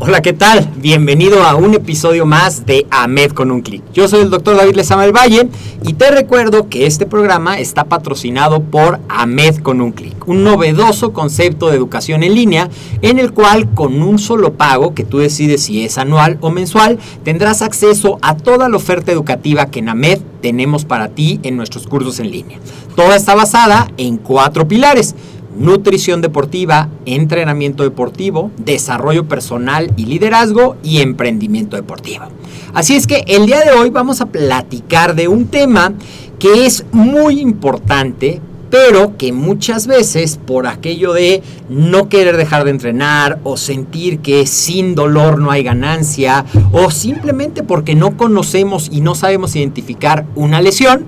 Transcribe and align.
Hola, 0.00 0.22
¿qué 0.22 0.32
tal? 0.32 0.70
Bienvenido 0.76 1.42
a 1.42 1.56
un 1.56 1.74
episodio 1.74 2.24
más 2.24 2.64
de 2.64 2.86
AMED 2.88 3.32
con 3.32 3.50
un 3.50 3.62
clic. 3.62 3.82
Yo 3.92 4.06
soy 4.06 4.20
el 4.20 4.30
doctor 4.30 4.56
David 4.56 4.76
Lezama 4.76 5.02
del 5.02 5.16
Valle 5.16 5.48
y 5.84 5.94
te 5.94 6.12
recuerdo 6.12 6.68
que 6.68 6.86
este 6.86 7.04
programa 7.04 7.58
está 7.58 7.82
patrocinado 7.82 8.62
por 8.62 9.00
AMED 9.08 9.56
con 9.56 9.80
un 9.80 9.90
clic, 9.90 10.28
un 10.28 10.44
novedoso 10.44 11.12
concepto 11.12 11.68
de 11.68 11.76
educación 11.76 12.22
en 12.22 12.36
línea 12.36 12.70
en 13.02 13.18
el 13.18 13.32
cual 13.32 13.74
con 13.74 14.00
un 14.00 14.20
solo 14.20 14.54
pago, 14.54 14.94
que 14.94 15.02
tú 15.02 15.18
decides 15.18 15.64
si 15.64 15.84
es 15.84 15.98
anual 15.98 16.38
o 16.42 16.50
mensual, 16.50 17.00
tendrás 17.24 17.60
acceso 17.60 18.18
a 18.22 18.36
toda 18.36 18.68
la 18.68 18.76
oferta 18.76 19.10
educativa 19.10 19.66
que 19.66 19.80
en 19.80 19.88
AMED 19.88 20.20
tenemos 20.40 20.84
para 20.84 21.08
ti 21.08 21.40
en 21.42 21.56
nuestros 21.56 21.88
cursos 21.88 22.20
en 22.20 22.30
línea. 22.30 22.60
Toda 22.94 23.16
está 23.16 23.34
basada 23.34 23.88
en 23.96 24.16
cuatro 24.16 24.68
pilares 24.68 25.16
nutrición 25.58 26.20
deportiva, 26.20 26.88
entrenamiento 27.04 27.82
deportivo, 27.82 28.50
desarrollo 28.58 29.26
personal 29.26 29.92
y 29.96 30.06
liderazgo 30.06 30.76
y 30.82 31.00
emprendimiento 31.00 31.76
deportivo. 31.76 32.24
Así 32.74 32.94
es 32.94 33.06
que 33.06 33.24
el 33.26 33.46
día 33.46 33.60
de 33.60 33.72
hoy 33.72 33.90
vamos 33.90 34.20
a 34.20 34.26
platicar 34.26 35.14
de 35.14 35.28
un 35.28 35.46
tema 35.46 35.92
que 36.38 36.66
es 36.66 36.84
muy 36.92 37.40
importante, 37.40 38.40
pero 38.70 39.16
que 39.16 39.32
muchas 39.32 39.86
veces 39.86 40.38
por 40.44 40.66
aquello 40.66 41.12
de 41.12 41.42
no 41.68 42.08
querer 42.08 42.36
dejar 42.36 42.64
de 42.64 42.70
entrenar 42.70 43.40
o 43.42 43.56
sentir 43.56 44.20
que 44.20 44.46
sin 44.46 44.94
dolor 44.94 45.38
no 45.38 45.50
hay 45.50 45.62
ganancia 45.62 46.44
o 46.72 46.90
simplemente 46.90 47.62
porque 47.62 47.94
no 47.94 48.16
conocemos 48.16 48.90
y 48.92 49.00
no 49.00 49.14
sabemos 49.14 49.56
identificar 49.56 50.26
una 50.34 50.60
lesión, 50.60 51.06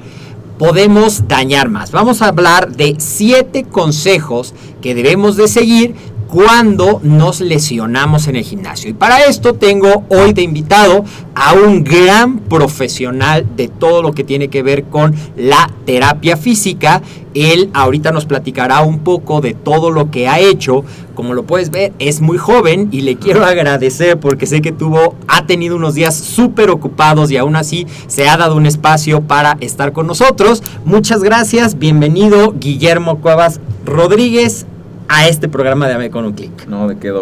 podemos 0.60 1.26
dañar 1.26 1.70
más. 1.70 1.90
Vamos 1.90 2.20
a 2.20 2.26
hablar 2.26 2.76
de 2.76 2.96
siete 2.98 3.64
consejos 3.64 4.52
que 4.82 4.94
debemos 4.94 5.36
de 5.36 5.48
seguir 5.48 5.94
cuando 6.30 7.00
nos 7.02 7.40
lesionamos 7.40 8.28
en 8.28 8.36
el 8.36 8.44
gimnasio. 8.44 8.88
Y 8.88 8.92
para 8.92 9.24
esto 9.24 9.54
tengo 9.54 10.04
hoy 10.08 10.32
de 10.32 10.42
invitado 10.42 11.04
a 11.34 11.54
un 11.54 11.82
gran 11.82 12.38
profesional 12.38 13.44
de 13.56 13.66
todo 13.66 14.00
lo 14.00 14.12
que 14.12 14.22
tiene 14.22 14.48
que 14.48 14.62
ver 14.62 14.84
con 14.84 15.14
la 15.36 15.68
terapia 15.84 16.36
física. 16.36 17.02
Él 17.34 17.70
ahorita 17.74 18.12
nos 18.12 18.26
platicará 18.26 18.80
un 18.82 19.00
poco 19.00 19.40
de 19.40 19.54
todo 19.54 19.90
lo 19.90 20.12
que 20.12 20.28
ha 20.28 20.38
hecho. 20.38 20.84
Como 21.14 21.34
lo 21.34 21.42
puedes 21.44 21.70
ver, 21.70 21.92
es 21.98 22.20
muy 22.20 22.38
joven 22.38 22.88
y 22.92 23.00
le 23.00 23.16
quiero 23.16 23.44
agradecer 23.44 24.18
porque 24.20 24.46
sé 24.46 24.62
que 24.62 24.70
tuvo, 24.70 25.16
ha 25.26 25.46
tenido 25.46 25.74
unos 25.74 25.94
días 25.94 26.14
súper 26.14 26.70
ocupados 26.70 27.32
y 27.32 27.38
aún 27.38 27.56
así 27.56 27.88
se 28.06 28.28
ha 28.28 28.36
dado 28.36 28.54
un 28.54 28.66
espacio 28.66 29.20
para 29.20 29.56
estar 29.60 29.92
con 29.92 30.06
nosotros. 30.06 30.62
Muchas 30.84 31.24
gracias. 31.24 31.76
Bienvenido, 31.76 32.54
Guillermo 32.56 33.20
Cuevas 33.20 33.60
Rodríguez 33.84 34.66
a 35.10 35.26
este 35.26 35.48
programa 35.48 35.88
de 35.88 35.94
AME 35.94 36.10
con 36.10 36.24
un 36.24 36.32
clic. 36.32 36.66
No, 36.68 36.86
de 36.86 36.96
qué, 36.96 37.12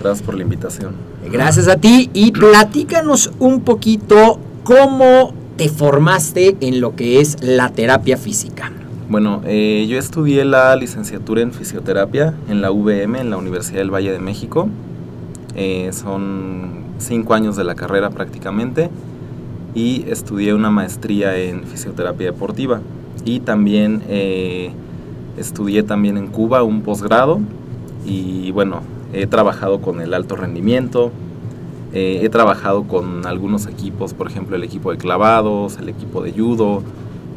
Gracias 0.00 0.24
por 0.24 0.36
la 0.36 0.42
invitación. 0.42 0.92
Gracias 1.32 1.66
a 1.66 1.76
ti 1.76 2.10
y 2.12 2.30
platícanos 2.30 3.32
un 3.38 3.62
poquito 3.62 4.38
cómo 4.62 5.32
te 5.56 5.68
formaste 5.68 6.56
en 6.60 6.80
lo 6.80 6.94
que 6.94 7.20
es 7.20 7.42
la 7.42 7.70
terapia 7.70 8.16
física. 8.16 8.70
Bueno, 9.08 9.40
eh, 9.46 9.86
yo 9.88 9.98
estudié 9.98 10.44
la 10.44 10.76
licenciatura 10.76 11.40
en 11.40 11.52
fisioterapia 11.52 12.34
en 12.48 12.60
la 12.60 12.70
VM, 12.70 13.18
en 13.18 13.30
la 13.30 13.38
Universidad 13.38 13.78
del 13.78 13.92
Valle 13.92 14.12
de 14.12 14.20
México. 14.20 14.68
Eh, 15.56 15.90
son 15.92 16.84
cinco 16.98 17.32
años 17.32 17.56
de 17.56 17.64
la 17.64 17.74
carrera 17.74 18.10
prácticamente 18.10 18.90
y 19.74 20.04
estudié 20.08 20.52
una 20.52 20.70
maestría 20.70 21.36
en 21.38 21.64
fisioterapia 21.64 22.26
deportiva 22.26 22.82
y 23.24 23.40
también 23.40 24.02
eh, 24.08 24.70
Estudié 25.38 25.82
también 25.82 26.16
en 26.16 26.26
Cuba 26.26 26.62
un 26.62 26.82
posgrado 26.82 27.40
y 28.04 28.50
bueno, 28.52 28.80
he 29.12 29.26
trabajado 29.26 29.80
con 29.80 30.00
el 30.00 30.14
alto 30.14 30.36
rendimiento, 30.36 31.12
eh, 31.92 32.20
he 32.22 32.28
trabajado 32.28 32.84
con 32.84 33.26
algunos 33.26 33.66
equipos, 33.66 34.14
por 34.14 34.26
ejemplo 34.26 34.56
el 34.56 34.64
equipo 34.64 34.90
de 34.90 34.98
clavados, 34.98 35.78
el 35.78 35.88
equipo 35.88 36.22
de 36.22 36.32
judo, 36.32 36.82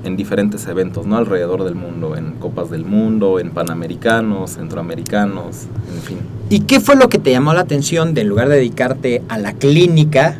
en 0.03 0.17
diferentes 0.17 0.65
eventos, 0.67 1.05
¿no? 1.05 1.17
Alrededor 1.17 1.63
del 1.63 1.75
mundo, 1.75 2.15
en 2.15 2.33
Copas 2.33 2.69
del 2.69 2.85
Mundo, 2.85 3.39
en 3.39 3.51
Panamericanos, 3.51 4.51
Centroamericanos, 4.51 5.67
en 5.93 6.01
fin. 6.01 6.17
¿Y 6.49 6.61
qué 6.61 6.79
fue 6.79 6.95
lo 6.95 7.07
que 7.07 7.19
te 7.19 7.31
llamó 7.31 7.53
la 7.53 7.61
atención 7.61 8.13
de 8.13 8.21
en 8.21 8.29
lugar 8.29 8.49
de 8.49 8.55
dedicarte 8.55 9.21
a 9.29 9.37
la 9.37 9.53
clínica, 9.53 10.37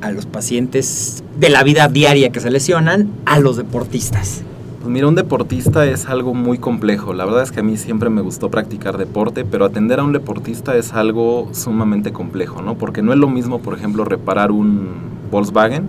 a 0.00 0.10
los 0.10 0.26
pacientes 0.26 1.22
de 1.38 1.48
la 1.48 1.62
vida 1.62 1.88
diaria 1.88 2.30
que 2.30 2.40
se 2.40 2.50
lesionan, 2.50 3.08
a 3.24 3.38
los 3.38 3.56
deportistas? 3.56 4.42
Pues 4.84 4.92
mira, 4.92 5.08
un 5.08 5.14
deportista 5.14 5.86
es 5.86 6.04
algo 6.10 6.34
muy 6.34 6.58
complejo. 6.58 7.14
La 7.14 7.24
verdad 7.24 7.42
es 7.42 7.52
que 7.52 7.60
a 7.60 7.62
mí 7.62 7.78
siempre 7.78 8.10
me 8.10 8.20
gustó 8.20 8.50
practicar 8.50 8.98
deporte, 8.98 9.46
pero 9.46 9.64
atender 9.64 9.98
a 9.98 10.04
un 10.04 10.12
deportista 10.12 10.76
es 10.76 10.92
algo 10.92 11.48
sumamente 11.52 12.12
complejo, 12.12 12.60
¿no? 12.60 12.74
Porque 12.74 13.00
no 13.00 13.10
es 13.14 13.18
lo 13.18 13.30
mismo, 13.30 13.60
por 13.60 13.72
ejemplo, 13.72 14.04
reparar 14.04 14.52
un 14.52 14.90
Volkswagen 15.30 15.88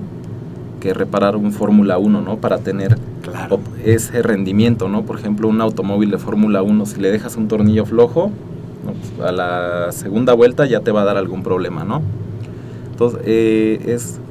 que 0.79 0.93
reparar 0.93 1.35
un 1.35 1.51
Fórmula 1.51 1.97
1, 1.97 2.21
¿no? 2.21 2.37
Para 2.37 2.59
tener 2.59 2.97
ese 3.83 4.21
rendimiento, 4.21 4.87
¿no? 4.87 5.01
Por 5.01 5.19
ejemplo, 5.19 5.49
un 5.49 5.59
automóvil 5.59 6.09
de 6.09 6.17
Fórmula 6.17 6.63
1, 6.63 6.85
si 6.85 7.01
le 7.01 7.11
dejas 7.11 7.35
un 7.35 7.49
tornillo 7.49 7.85
flojo, 7.85 8.31
pues, 8.85 9.27
a 9.27 9.33
la 9.33 9.91
segunda 9.91 10.33
vuelta 10.33 10.67
ya 10.67 10.79
te 10.79 10.91
va 10.91 11.01
a 11.01 11.03
dar 11.03 11.17
algún 11.17 11.43
problema, 11.43 11.83
¿no? 11.83 12.01
Entonces, 12.91 13.19
eh, 13.25 13.77
es 13.87 14.21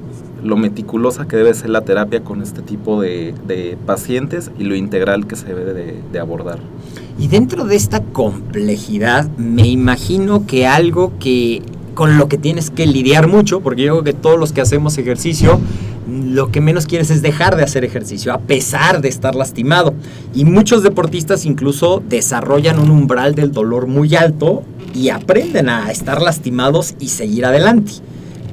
lo 0.45 0.57
meticulosa 0.57 1.27
que 1.27 1.37
debe 1.37 1.55
ser 1.55 1.71
la 1.71 1.81
terapia 1.81 2.23
con 2.23 2.43
este 2.43 2.63
tipo 2.63 3.01
de, 3.01 3.35
pacientes 3.87 4.51
y 4.59 4.65
lo 4.65 4.77
integral 4.77 5.27
que 5.27 5.37
se 5.37 5.47
debe 5.47 5.73
de, 5.75 6.19
abordar. 6.21 6.59
Y 7.19 7.29
dentro 7.29 7.65
de 7.65 7.77
esta 7.77 8.03
complejidad, 8.03 9.29
me 9.37 9.67
imagino 9.67 10.47
que 10.47 10.67
algo 10.67 11.13
que 11.19 11.63
con 11.95 12.19
lo 12.19 12.29
que 12.29 12.39
tienes 12.39 12.71
que 12.71 12.87
lidiar 12.87 13.29
mucho, 13.29 13.61
porque 13.61 13.83
yo 13.83 13.93
creo 13.93 14.05
que 14.05 14.13
todos 14.13 14.39
los 14.39 14.53
que 14.53 14.61
hacemos 14.61 14.99
ejercicio, 14.99 15.61
lo 16.09 16.51
que 16.51 16.61
menos 16.61 16.87
quieres 16.87 17.11
es 17.11 17.23
dejar 17.23 17.57
de 17.57 17.63
hacer 17.63 17.85
ejercicio, 17.85 18.33
a 18.33 18.39
pesar 18.39 19.01
de 19.01 19.09
estar 19.09 19.35
lastimado. 19.35 19.95
Y 20.35 20.45
muchos 20.45 20.83
deportistas 20.83 21.47
incluso 21.47 22.03
desarrollan 22.07 22.79
un 22.81 22.91
umbral 22.91 23.35
del 23.35 23.53
dolor 23.53 23.87
muy 23.87 24.15
alto 24.17 24.65
y 24.93 25.11
aprenden 25.11 25.69
a 25.69 25.91
estar 25.91 26.21
lastimados 26.21 26.95
y 26.99 27.09
seguir 27.09 27.47
adelante. 27.47 27.93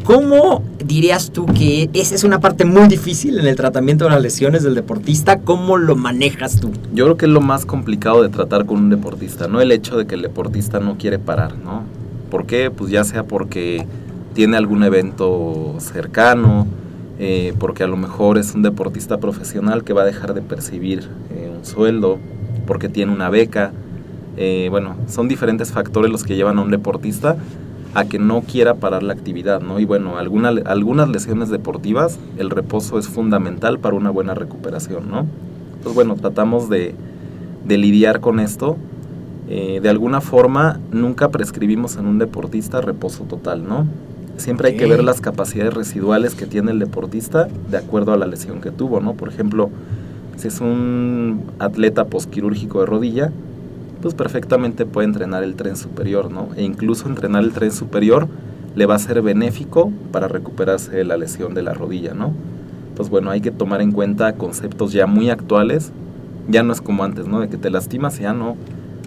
¿Cómo 0.04 0.64
dirías 0.84 1.32
tú 1.32 1.46
que 1.46 1.90
esa 1.94 2.16
es 2.16 2.24
una 2.24 2.40
parte 2.40 2.66
muy 2.66 2.88
difícil 2.88 3.40
en 3.40 3.46
el 3.46 3.56
tratamiento 3.56 4.06
de 4.06 4.12
las 4.12 4.22
lesiones 4.22 4.64
del 4.64 4.74
deportista? 4.74 5.40
¿Cómo 5.40 5.78
lo 5.78 5.96
manejas 5.96 6.60
tú? 6.60 6.72
Yo 6.92 7.06
creo 7.06 7.18
que 7.18 7.26
es 7.26 7.32
lo 7.32 7.42
más 7.42 7.66
complicado 7.66 8.24
de 8.24 8.30
tratar 8.30 8.66
con 8.66 8.78
un 8.78 8.90
deportista, 8.90 9.48
no 9.48 9.62
el 9.62 9.72
hecho 9.72 9.98
de 9.98 10.08
que 10.08 10.16
el 10.16 10.24
deportista 10.24 10.80
no 10.80 10.98
quiere 10.98 11.20
parar, 11.20 11.56
¿no? 11.58 11.84
¿Por 12.32 12.46
qué? 12.46 12.72
Pues 12.72 12.90
ya 12.90 13.04
sea 13.04 13.24
porque 13.24 13.86
tiene 14.34 14.58
algún 14.58 14.84
evento 14.84 15.76
cercano, 15.78 16.66
eh, 17.20 17.54
porque 17.60 17.84
a 17.84 17.88
lo 17.88 17.98
mejor 17.98 18.40
es 18.40 18.56
un 18.56 18.64
deportista 18.64 19.20
profesional 19.20 19.84
que 19.84 19.94
va 19.94 20.02
a 20.02 20.06
dejar 20.06 20.34
de 20.34 20.42
percibir 20.42 21.08
eh, 21.30 21.52
un 21.56 21.64
sueldo, 21.64 22.18
porque 22.66 22.90
tiene 22.90 23.14
una 23.14 23.30
beca. 23.30 23.72
Eh, 24.36 24.68
bueno, 24.72 24.96
son 25.08 25.28
diferentes 25.28 25.72
factores 25.72 26.12
los 26.12 26.24
que 26.24 26.36
llevan 26.36 26.58
a 26.58 26.62
un 26.62 26.72
deportista 26.72 27.36
a 27.94 28.06
que 28.06 28.20
no 28.20 28.42
quiera 28.42 28.76
parar 28.76 29.04
la 29.04 29.14
actividad, 29.14 29.62
¿no? 29.62 29.80
Y 29.80 29.86
bueno, 29.86 30.18
alguna, 30.18 30.50
algunas 30.66 31.10
lesiones 31.10 31.50
deportivas, 31.50 32.20
el 32.38 32.50
reposo 32.50 32.98
es 32.98 33.08
fundamental 33.08 33.80
para 33.80 33.96
una 33.96 34.10
buena 34.10 34.34
recuperación, 34.34 35.10
¿no? 35.10 35.26
Entonces, 35.74 35.96
bueno, 35.96 36.16
tratamos 36.16 36.70
de, 36.70 36.96
de 37.66 37.78
lidiar 37.78 38.20
con 38.22 38.40
esto. 38.40 38.78
de 39.48 39.90
alguna 39.90 40.22
forma, 40.22 40.80
nunca 40.92 41.30
prescribimos 41.30 41.98
en 41.98 42.06
un 42.06 42.18
deportista 42.20 42.80
reposo 42.80 43.26
total, 43.26 43.68
¿no? 43.68 43.86
Siempre 44.38 44.70
hay 44.70 44.78
que 44.78 44.88
ver 44.88 45.04
las 45.04 45.22
capacidades 45.22 45.74
residuales 45.74 46.36
que 46.36 46.46
tiene 46.46 46.72
el 46.72 46.80
deportista 46.80 47.48
de 47.70 47.78
acuerdo 47.78 48.14
a 48.14 48.18
la 48.18 48.26
lesión 48.26 48.62
que 48.62 48.72
tuvo, 48.72 49.00
¿no? 49.02 49.14
Por 49.14 49.28
ejemplo, 49.28 49.70
si 50.38 50.48
es 50.48 50.62
un 50.62 51.44
atleta 51.60 52.06
posquirúrgico 52.06 52.80
de 52.80 52.86
rodilla, 52.88 53.32
pues 54.02 54.14
perfectamente 54.14 54.86
puede 54.86 55.08
entrenar 55.08 55.44
el 55.44 55.56
tren 55.56 55.76
superior, 55.78 56.32
¿no? 56.32 56.50
E 56.56 56.64
incluso 56.64 57.08
entrenar 57.08 57.44
el 57.44 57.52
tren 57.52 57.72
superior 57.72 58.28
le 58.76 58.86
va 58.86 58.96
a 58.96 59.00
ser 59.00 59.22
benéfico 59.22 59.92
para 60.12 60.28
recuperarse 60.28 60.92
de 60.92 61.04
la 61.04 61.18
lesión 61.18 61.54
de 61.54 61.62
la 61.62 61.74
rodilla, 61.74 62.14
¿no? 62.14 62.34
Pues 62.96 63.10
bueno, 63.10 63.32
hay 63.32 63.42
que 63.42 63.52
tomar 63.52 63.82
en 63.82 63.92
cuenta 63.92 64.34
conceptos 64.34 64.94
ya 64.94 65.08
muy 65.08 65.30
actuales. 65.30 65.92
Ya 66.48 66.64
no 66.64 66.74
es 66.74 66.82
como 66.82 67.04
antes, 67.04 67.28
¿no? 67.28 67.40
De 67.40 67.50
que 67.50 67.58
te 67.58 67.70
lastimas 67.70 68.20
y 68.20 68.24
ya 68.24 68.34
no 68.34 68.56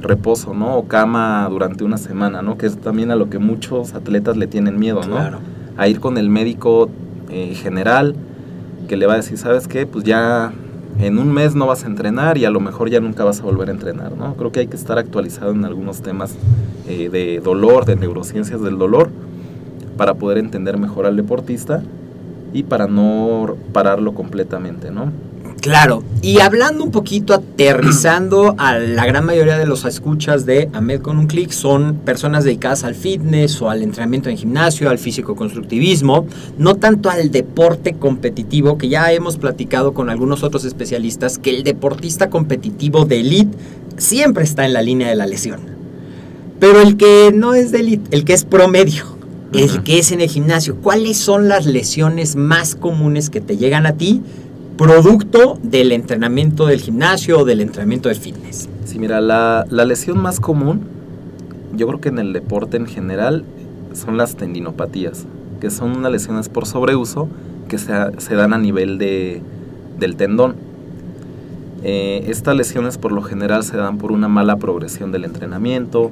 reposo, 0.00 0.54
¿no? 0.54 0.76
O 0.76 0.86
cama 0.86 1.46
durante 1.50 1.84
una 1.84 1.98
semana, 1.98 2.42
¿no? 2.42 2.56
Que 2.58 2.66
es 2.66 2.76
también 2.78 3.10
a 3.10 3.16
lo 3.16 3.30
que 3.30 3.38
muchos 3.38 3.94
atletas 3.94 4.36
le 4.36 4.46
tienen 4.46 4.78
miedo, 4.78 5.00
¿no? 5.00 5.16
Claro. 5.16 5.38
A 5.76 5.88
ir 5.88 6.00
con 6.00 6.18
el 6.18 6.28
médico 6.28 6.88
eh, 7.30 7.54
general 7.54 8.14
que 8.88 8.96
le 8.96 9.06
va 9.06 9.14
a 9.14 9.16
decir, 9.16 9.38
¿sabes 9.38 9.66
qué? 9.66 9.86
Pues 9.86 10.04
ya 10.04 10.52
en 10.98 11.18
un 11.18 11.32
mes 11.32 11.54
no 11.54 11.66
vas 11.66 11.84
a 11.84 11.86
entrenar 11.86 12.38
y 12.38 12.44
a 12.44 12.50
lo 12.50 12.60
mejor 12.60 12.90
ya 12.90 13.00
nunca 13.00 13.24
vas 13.24 13.40
a 13.40 13.42
volver 13.44 13.68
a 13.68 13.72
entrenar, 13.72 14.16
¿no? 14.16 14.34
Creo 14.34 14.52
que 14.52 14.60
hay 14.60 14.66
que 14.66 14.76
estar 14.76 14.98
actualizado 14.98 15.52
en 15.52 15.64
algunos 15.64 16.02
temas 16.02 16.34
eh, 16.88 17.08
de 17.08 17.40
dolor, 17.40 17.84
de 17.84 17.96
neurociencias 17.96 18.60
del 18.60 18.78
dolor, 18.78 19.10
para 19.96 20.14
poder 20.14 20.38
entender 20.38 20.78
mejor 20.78 21.06
al 21.06 21.16
deportista 21.16 21.82
y 22.52 22.62
para 22.62 22.86
no 22.86 23.56
pararlo 23.72 24.14
completamente, 24.14 24.90
¿no? 24.90 25.10
Claro, 25.64 26.04
y 26.20 26.40
hablando 26.40 26.84
un 26.84 26.90
poquito, 26.90 27.32
aterrizando 27.32 28.54
a 28.58 28.78
la 28.78 29.06
gran 29.06 29.24
mayoría 29.24 29.56
de 29.56 29.64
los 29.64 29.86
escuchas 29.86 30.44
de 30.44 30.68
Ahmed 30.74 31.00
con 31.00 31.16
un 31.16 31.26
clic, 31.26 31.52
son 31.52 31.94
personas 32.04 32.44
dedicadas 32.44 32.84
al 32.84 32.94
fitness 32.94 33.62
o 33.62 33.70
al 33.70 33.82
entrenamiento 33.82 34.28
en 34.28 34.36
gimnasio, 34.36 34.90
al 34.90 34.98
físico-constructivismo, 34.98 36.26
no 36.58 36.74
tanto 36.74 37.08
al 37.08 37.30
deporte 37.30 37.94
competitivo, 37.94 38.76
que 38.76 38.90
ya 38.90 39.10
hemos 39.10 39.38
platicado 39.38 39.94
con 39.94 40.10
algunos 40.10 40.42
otros 40.42 40.66
especialistas, 40.66 41.38
que 41.38 41.56
el 41.56 41.64
deportista 41.64 42.28
competitivo 42.28 43.06
de 43.06 43.20
elite 43.20 43.56
siempre 43.96 44.44
está 44.44 44.66
en 44.66 44.74
la 44.74 44.82
línea 44.82 45.08
de 45.08 45.14
la 45.14 45.26
lesión. 45.26 45.60
Pero 46.60 46.82
el 46.82 46.98
que 46.98 47.32
no 47.34 47.54
es 47.54 47.72
de 47.72 47.80
elite, 47.80 48.14
el 48.14 48.26
que 48.26 48.34
es 48.34 48.44
promedio, 48.44 49.14
el 49.54 49.82
que 49.82 49.98
es 49.98 50.12
en 50.12 50.20
el 50.20 50.28
gimnasio, 50.28 50.76
¿cuáles 50.76 51.16
son 51.16 51.48
las 51.48 51.64
lesiones 51.64 52.36
más 52.36 52.74
comunes 52.74 53.30
que 53.30 53.40
te 53.40 53.56
llegan 53.56 53.86
a 53.86 53.94
ti? 53.94 54.20
Producto 54.76 55.58
del 55.62 55.92
entrenamiento 55.92 56.66
del 56.66 56.80
gimnasio 56.80 57.40
o 57.40 57.44
del 57.44 57.60
entrenamiento 57.60 58.08
de 58.08 58.14
fitness? 58.14 58.68
Sí, 58.84 58.98
mira, 58.98 59.20
la, 59.20 59.66
la, 59.70 59.84
lesión 59.84 60.18
más 60.18 60.40
común, 60.40 60.82
yo 61.74 61.86
creo 61.86 62.00
que 62.00 62.08
en 62.08 62.18
el 62.18 62.32
deporte 62.32 62.76
en 62.76 62.86
general, 62.86 63.44
son 63.94 64.16
las 64.16 64.36
tendinopatías, 64.36 65.26
que 65.60 65.70
son 65.70 65.96
unas 65.96 66.10
lesiones 66.10 66.48
por 66.48 66.66
sobreuso 66.66 67.28
que 67.68 67.78
se, 67.78 67.92
se 68.18 68.34
dan 68.34 68.52
a 68.52 68.58
nivel 68.58 68.98
de, 68.98 69.40
del 69.98 70.16
tendón. 70.16 70.56
Eh, 71.82 72.24
estas 72.28 72.56
lesiones 72.56 72.98
por 72.98 73.12
lo 73.12 73.22
general 73.22 73.62
se 73.62 73.76
dan 73.76 73.98
por 73.98 74.10
una 74.10 74.28
mala 74.28 74.56
progresión 74.56 75.12
del 75.12 75.24
entrenamiento, 75.24 76.10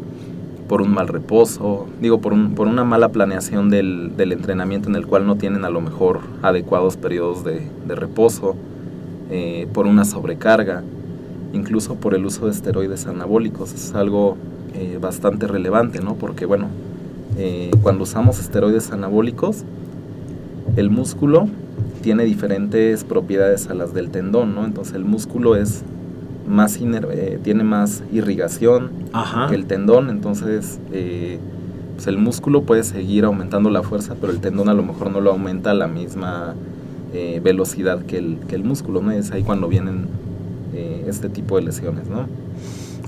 por 0.72 0.80
un 0.80 0.94
mal 0.94 1.06
reposo, 1.06 1.86
digo, 2.00 2.22
por, 2.22 2.32
un, 2.32 2.54
por 2.54 2.66
una 2.66 2.82
mala 2.82 3.10
planeación 3.10 3.68
del, 3.68 4.16
del, 4.16 4.32
entrenamiento 4.32 4.88
en 4.88 4.96
el 4.96 5.06
cual 5.06 5.26
no 5.26 5.36
tienen 5.36 5.66
a 5.66 5.68
lo 5.68 5.82
mejor 5.82 6.20
adecuados 6.40 6.96
periodos 6.96 7.44
de, 7.44 7.60
de 7.86 7.94
reposo, 7.94 8.56
eh, 9.30 9.68
por 9.74 9.86
una 9.86 10.06
sobrecarga, 10.06 10.82
incluso 11.52 11.96
por 11.96 12.14
el 12.14 12.24
uso 12.24 12.46
de 12.46 12.52
esteroides 12.52 13.06
anabólicos. 13.06 13.74
Es 13.74 13.94
algo 13.94 14.38
eh, 14.72 14.96
bastante 14.98 15.46
relevante, 15.46 16.00
¿no? 16.00 16.14
Porque, 16.14 16.46
bueno, 16.46 16.68
eh, 17.36 17.70
cuando 17.82 18.04
usamos 18.04 18.40
esteroides 18.40 18.92
anabólicos, 18.92 19.64
el 20.76 20.88
músculo 20.88 21.48
tiene 22.00 22.24
diferentes 22.24 23.04
propiedades 23.04 23.68
a 23.68 23.74
las 23.74 23.92
del 23.92 24.08
tendón, 24.08 24.54
¿no? 24.54 24.64
Entonces 24.64 24.94
el 24.94 25.04
músculo 25.04 25.54
es 25.54 25.84
más 26.46 26.78
eh, 26.80 27.38
tiene 27.42 27.64
más 27.64 28.02
irrigación 28.12 28.90
Ajá. 29.12 29.48
que 29.48 29.54
el 29.54 29.66
tendón, 29.66 30.10
entonces 30.10 30.80
eh, 30.92 31.38
pues 31.94 32.06
el 32.06 32.18
músculo 32.18 32.62
puede 32.62 32.84
seguir 32.84 33.24
aumentando 33.24 33.70
la 33.70 33.82
fuerza, 33.82 34.16
pero 34.20 34.32
el 34.32 34.40
tendón 34.40 34.68
a 34.68 34.74
lo 34.74 34.82
mejor 34.82 35.10
no 35.10 35.20
lo 35.20 35.30
aumenta 35.30 35.70
a 35.70 35.74
la 35.74 35.86
misma 35.86 36.54
eh, 37.12 37.40
velocidad 37.42 38.02
que 38.04 38.18
el, 38.18 38.38
que 38.48 38.54
el 38.54 38.64
músculo, 38.64 39.02
¿no? 39.02 39.10
Es 39.12 39.30
ahí 39.30 39.42
cuando 39.42 39.68
vienen 39.68 40.08
este 41.06 41.28
tipo 41.28 41.56
de 41.56 41.62
lesiones, 41.64 42.08
¿no? 42.08 42.26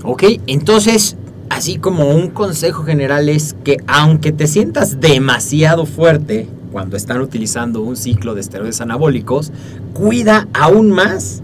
Ok, 0.03 0.23
entonces, 0.45 1.17
así 1.49 1.77
como 1.77 2.09
un 2.11 2.29
consejo 2.29 2.83
general 2.83 3.27
es 3.27 3.55
que 3.63 3.77
aunque 3.87 4.31
te 4.31 4.45
sientas 4.45 4.99
demasiado 4.99 5.87
fuerte 5.87 6.47
cuando 6.71 6.95
están 6.95 7.21
utilizando 7.21 7.81
un 7.81 7.95
ciclo 7.95 8.35
de 8.35 8.41
esteroides 8.41 8.81
anabólicos, 8.81 9.51
cuida 9.93 10.47
aún 10.53 10.91
más 10.91 11.41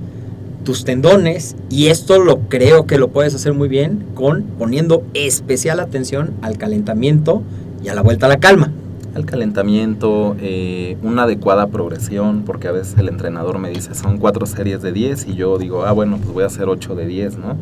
tus 0.64 0.86
tendones 0.86 1.56
y 1.70 1.88
esto 1.88 2.20
lo 2.20 2.40
creo 2.50 2.86
que 2.86 2.98
lo 2.98 3.10
puedes 3.10 3.34
hacer 3.36 3.54
muy 3.54 3.68
bien 3.68 4.06
con 4.14 4.44
poniendo 4.58 5.04
especial 5.14 5.80
atención 5.80 6.32
al 6.42 6.58
calentamiento 6.58 7.44
y 7.84 7.90
a 7.90 7.96
la 7.96 8.02
vuelta 8.02 8.28
a 8.28 8.30
la 8.30 8.40
calma. 8.40 8.72
Al 9.16 9.26
calentamiento, 9.26 10.38
eh, 10.40 10.98
una 11.04 11.24
adecuada 11.24 11.68
progresión, 11.68 12.44
porque 12.46 12.70
a 12.70 12.72
veces 12.72 12.98
el 12.98 13.10
entrenador 13.10 13.60
me 13.60 13.70
dice 13.70 13.94
son 13.94 14.18
cuatro 14.18 14.46
series 14.46 14.82
de 14.82 14.94
10 14.94 15.28
y 15.28 15.36
yo 15.36 15.58
digo, 15.58 15.86
ah, 15.86 15.92
bueno, 15.92 16.18
pues 16.18 16.34
voy 16.34 16.44
a 16.44 16.48
hacer 16.48 16.70
8 16.70 16.96
de 16.96 17.06
10, 17.08 17.38
¿no? 17.38 17.58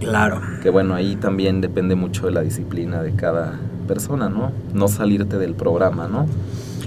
Claro. 0.00 0.40
Que 0.62 0.70
bueno, 0.70 0.94
ahí 0.94 1.16
también 1.16 1.60
depende 1.60 1.94
mucho 1.94 2.26
de 2.26 2.32
la 2.32 2.40
disciplina 2.40 3.02
de 3.02 3.12
cada 3.12 3.58
persona, 3.86 4.28
¿no? 4.30 4.52
No 4.72 4.88
salirte 4.88 5.36
del 5.38 5.54
programa, 5.54 6.08
¿no? 6.08 6.26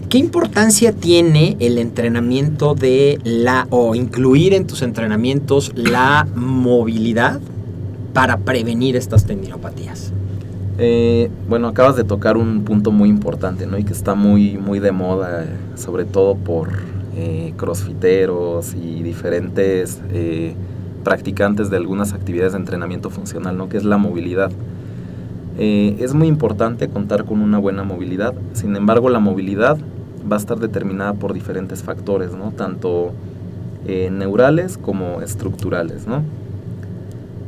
¿Qué 0.09 0.19
importancia 0.19 0.93
tiene 0.93 1.57
el 1.59 1.77
entrenamiento 1.77 2.75
de 2.75 3.19
la 3.25 3.67
o 3.71 3.93
incluir 3.93 4.53
en 4.53 4.65
tus 4.65 4.81
entrenamientos 4.81 5.73
la 5.75 6.25
movilidad 6.33 7.41
para 8.13 8.37
prevenir 8.37 8.95
estas 8.95 9.25
tendinopatías? 9.25 10.13
Eh, 10.77 11.29
bueno, 11.49 11.67
acabas 11.67 11.97
de 11.97 12.05
tocar 12.05 12.37
un 12.37 12.63
punto 12.63 12.91
muy 12.91 13.09
importante, 13.09 13.67
¿no? 13.67 13.77
Y 13.77 13.83
que 13.83 13.91
está 13.91 14.15
muy, 14.15 14.57
muy 14.57 14.79
de 14.79 14.93
moda, 14.93 15.45
sobre 15.75 16.05
todo 16.05 16.35
por 16.35 16.69
eh, 17.17 17.53
crossfiteros 17.57 18.75
y 18.75 19.03
diferentes 19.03 19.99
eh, 20.13 20.53
practicantes 21.03 21.69
de 21.69 21.75
algunas 21.75 22.13
actividades 22.13 22.53
de 22.53 22.59
entrenamiento 22.59 23.09
funcional, 23.09 23.57
¿no? 23.57 23.67
Que 23.67 23.75
es 23.75 23.83
la 23.83 23.97
movilidad. 23.97 24.51
Eh, 25.57 25.97
es 25.99 26.13
muy 26.13 26.27
importante 26.27 26.87
contar 26.87 27.25
con 27.25 27.41
una 27.41 27.57
buena 27.57 27.83
movilidad, 27.83 28.35
sin 28.53 28.75
embargo 28.75 29.09
la 29.09 29.19
movilidad 29.19 29.77
va 30.29 30.35
a 30.35 30.39
estar 30.39 30.59
determinada 30.59 31.13
por 31.13 31.33
diferentes 31.33 31.83
factores, 31.83 32.33
¿no? 32.33 32.51
Tanto 32.51 33.11
eh, 33.85 34.09
neurales 34.11 34.77
como 34.77 35.21
estructurales, 35.21 36.07
¿no? 36.07 36.23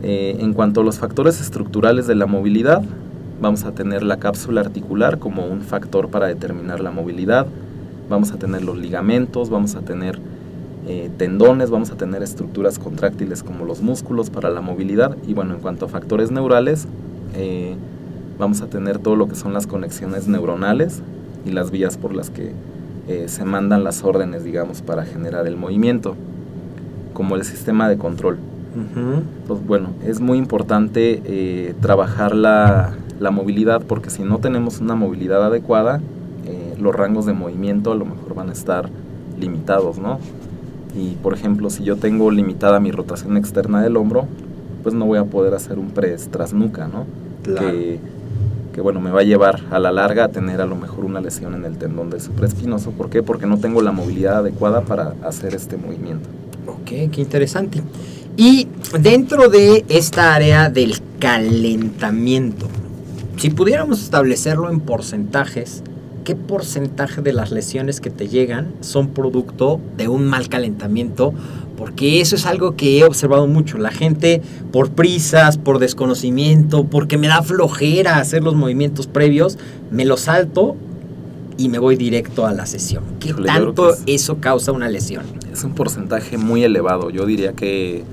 Eh, 0.04 0.38
en 0.40 0.54
cuanto 0.54 0.82
a 0.82 0.84
los 0.84 0.98
factores 0.98 1.42
estructurales 1.42 2.08
de 2.08 2.16
la 2.16 2.26
movilidad, 2.26 2.82
vamos 3.42 3.66
a 3.66 3.74
tener 3.74 4.04
la 4.04 4.18
cápsula 4.18 4.62
articular 4.62 5.20
como 5.20 5.46
un 5.46 5.62
factor 5.62 6.10
para 6.10 6.28
determinar 6.28 6.80
la 6.80 6.92
movilidad, 6.92 7.48
vamos 8.10 8.32
a 8.32 8.38
tener 8.38 8.64
los 8.64 8.78
ligamentos, 8.78 9.50
vamos 9.50 9.76
a 9.76 9.82
tener 9.82 10.20
eh, 10.88 11.10
tendones, 11.18 11.70
vamos 11.70 11.92
a 11.92 11.96
tener 11.96 12.24
estructuras 12.24 12.80
contráctiles 12.80 13.44
como 13.44 13.66
los 13.66 13.82
músculos 13.82 14.30
para 14.30 14.50
la 14.50 14.62
movilidad 14.62 15.18
y 15.28 15.34
bueno, 15.34 15.56
en 15.56 15.60
cuanto 15.60 15.86
a 15.86 15.90
factores 15.90 16.32
neurales, 16.32 16.88
vamos 18.40 18.62
a 18.62 18.68
tener 18.68 18.98
todo 18.98 19.16
lo 19.16 19.28
que 19.28 19.36
son 19.36 19.54
las 19.54 19.68
conexiones 19.68 20.28
neuronales 20.28 21.02
y 21.46 21.52
las 21.52 21.72
vías 21.72 21.98
por 21.98 22.14
las 22.14 22.30
que 22.30 22.52
eh, 23.08 23.28
se 23.28 23.44
mandan 23.44 23.84
las 23.84 24.04
órdenes, 24.04 24.44
digamos, 24.44 24.82
para 24.82 25.04
generar 25.04 25.48
el 25.48 25.58
movimiento, 25.58 26.16
como 27.14 27.36
el 27.36 27.44
sistema 27.44 27.90
de 27.90 27.98
control. 27.98 28.38
Pues 29.48 29.66
bueno, 29.66 29.90
es 30.06 30.22
muy 30.22 30.38
importante 30.38 31.22
eh, 31.26 31.74
trabajar 31.82 32.36
la, 32.36 32.94
la, 33.20 33.32
movilidad 33.32 33.82
porque 33.82 34.12
si 34.12 34.22
no 34.22 34.38
tenemos 34.38 34.80
una 34.80 34.94
movilidad 34.94 35.44
adecuada, 35.44 36.02
eh, 36.46 36.76
los 36.80 36.96
rangos 36.96 37.26
de 37.26 37.34
movimiento 37.34 37.92
a 37.92 37.96
lo 37.96 38.06
mejor 38.06 38.36
van 38.36 38.50
a 38.50 38.54
estar 38.54 38.90
limitados, 39.40 39.98
¿no? 39.98 40.20
Y 40.96 41.16
por 41.16 41.34
ejemplo, 41.34 41.72
si 41.72 41.84
yo 41.84 41.96
tengo 41.96 42.30
limitada 42.30 42.80
mi 42.80 42.92
rotación 42.92 43.38
externa 43.38 43.82
del 43.82 43.98
hombro, 43.98 44.28
pues 44.84 44.94
no 44.94 45.06
voy 45.06 45.18
a 45.18 45.26
poder 45.26 45.56
hacer 45.56 45.80
un 45.80 45.90
press 45.90 46.30
tras 46.30 46.54
nuca, 46.54 46.88
¿no? 46.88 47.06
Claro. 47.44 47.72
Que, 47.72 48.00
que, 48.74 48.82
bueno, 48.82 49.00
me 49.00 49.12
va 49.12 49.22
a 49.22 49.24
llevar 49.24 49.62
a 49.72 49.80
la 49.80 49.92
larga 49.92 50.26
a 50.26 50.28
tener 50.30 50.62
a 50.62 50.66
lo 50.66 50.76
mejor 50.76 51.06
una 51.06 51.22
lesión 51.22 51.54
en 51.54 51.66
el 51.66 51.78
tendón 51.78 52.10
del 52.10 52.22
supraespinoso. 52.22 52.92
¿Por 52.92 53.10
qué? 53.10 53.24
Porque 53.24 53.46
no 53.46 53.58
tengo 53.58 53.82
la 53.82 53.92
movilidad 53.92 54.38
adecuada 54.38 54.82
para 54.82 55.16
hacer 55.24 55.56
este 55.56 55.78
movimiento. 55.78 56.30
Ok, 56.68 57.12
qué 57.12 57.22
interesante. 57.22 57.82
Y 58.38 58.68
dentro 59.00 59.50
de 59.50 59.86
esta 59.90 60.34
área 60.34 60.70
del 60.70 60.96
calentamiento, 61.20 62.68
si 63.38 63.50
pudiéramos 63.50 64.02
establecerlo 64.02 64.70
en 64.70 64.80
porcentajes, 64.80 65.84
¿qué 66.24 66.36
porcentaje 66.36 67.22
de 67.22 67.34
las 67.34 67.52
lesiones 67.52 68.00
que 68.02 68.10
te 68.10 68.28
llegan 68.28 68.74
son 68.82 69.10
producto 69.10 69.80
de 69.98 70.08
un 70.08 70.26
mal 70.28 70.48
calentamiento? 70.48 71.34
Porque 71.80 72.20
eso 72.20 72.36
es 72.36 72.46
algo 72.46 72.76
que 72.76 73.00
he 73.00 73.06
observado 73.06 73.48
mucho. 73.48 73.78
La 73.78 73.90
gente 73.90 74.42
por 74.74 74.92
prisas, 74.92 75.58
por 75.58 75.80
desconocimiento, 75.80 76.84
porque 76.84 77.18
me 77.18 77.28
da 77.30 77.42
flojera 77.42 78.18
hacer 78.18 78.44
los 78.44 78.54
movimientos 78.54 79.08
previos, 79.08 79.58
me 79.90 80.04
los 80.04 80.20
salto 80.20 80.76
y 81.58 81.70
me 81.70 81.80
voy 81.80 81.96
directo 81.96 82.46
a 82.46 82.52
la 82.52 82.66
sesión. 82.66 83.04
¿Qué 83.22 83.30
Híjole, 83.30 83.48
tanto 83.48 83.94
es- 83.94 84.04
eso 84.08 84.40
causa 84.42 84.74
una 84.74 84.90
lesión? 84.90 85.24
Es 85.54 85.64
un 85.64 85.74
porcentaje 85.74 86.38
muy 86.38 86.64
elevado, 86.66 87.10
yo 87.12 87.26
diría 87.26 87.54
que 87.54 88.04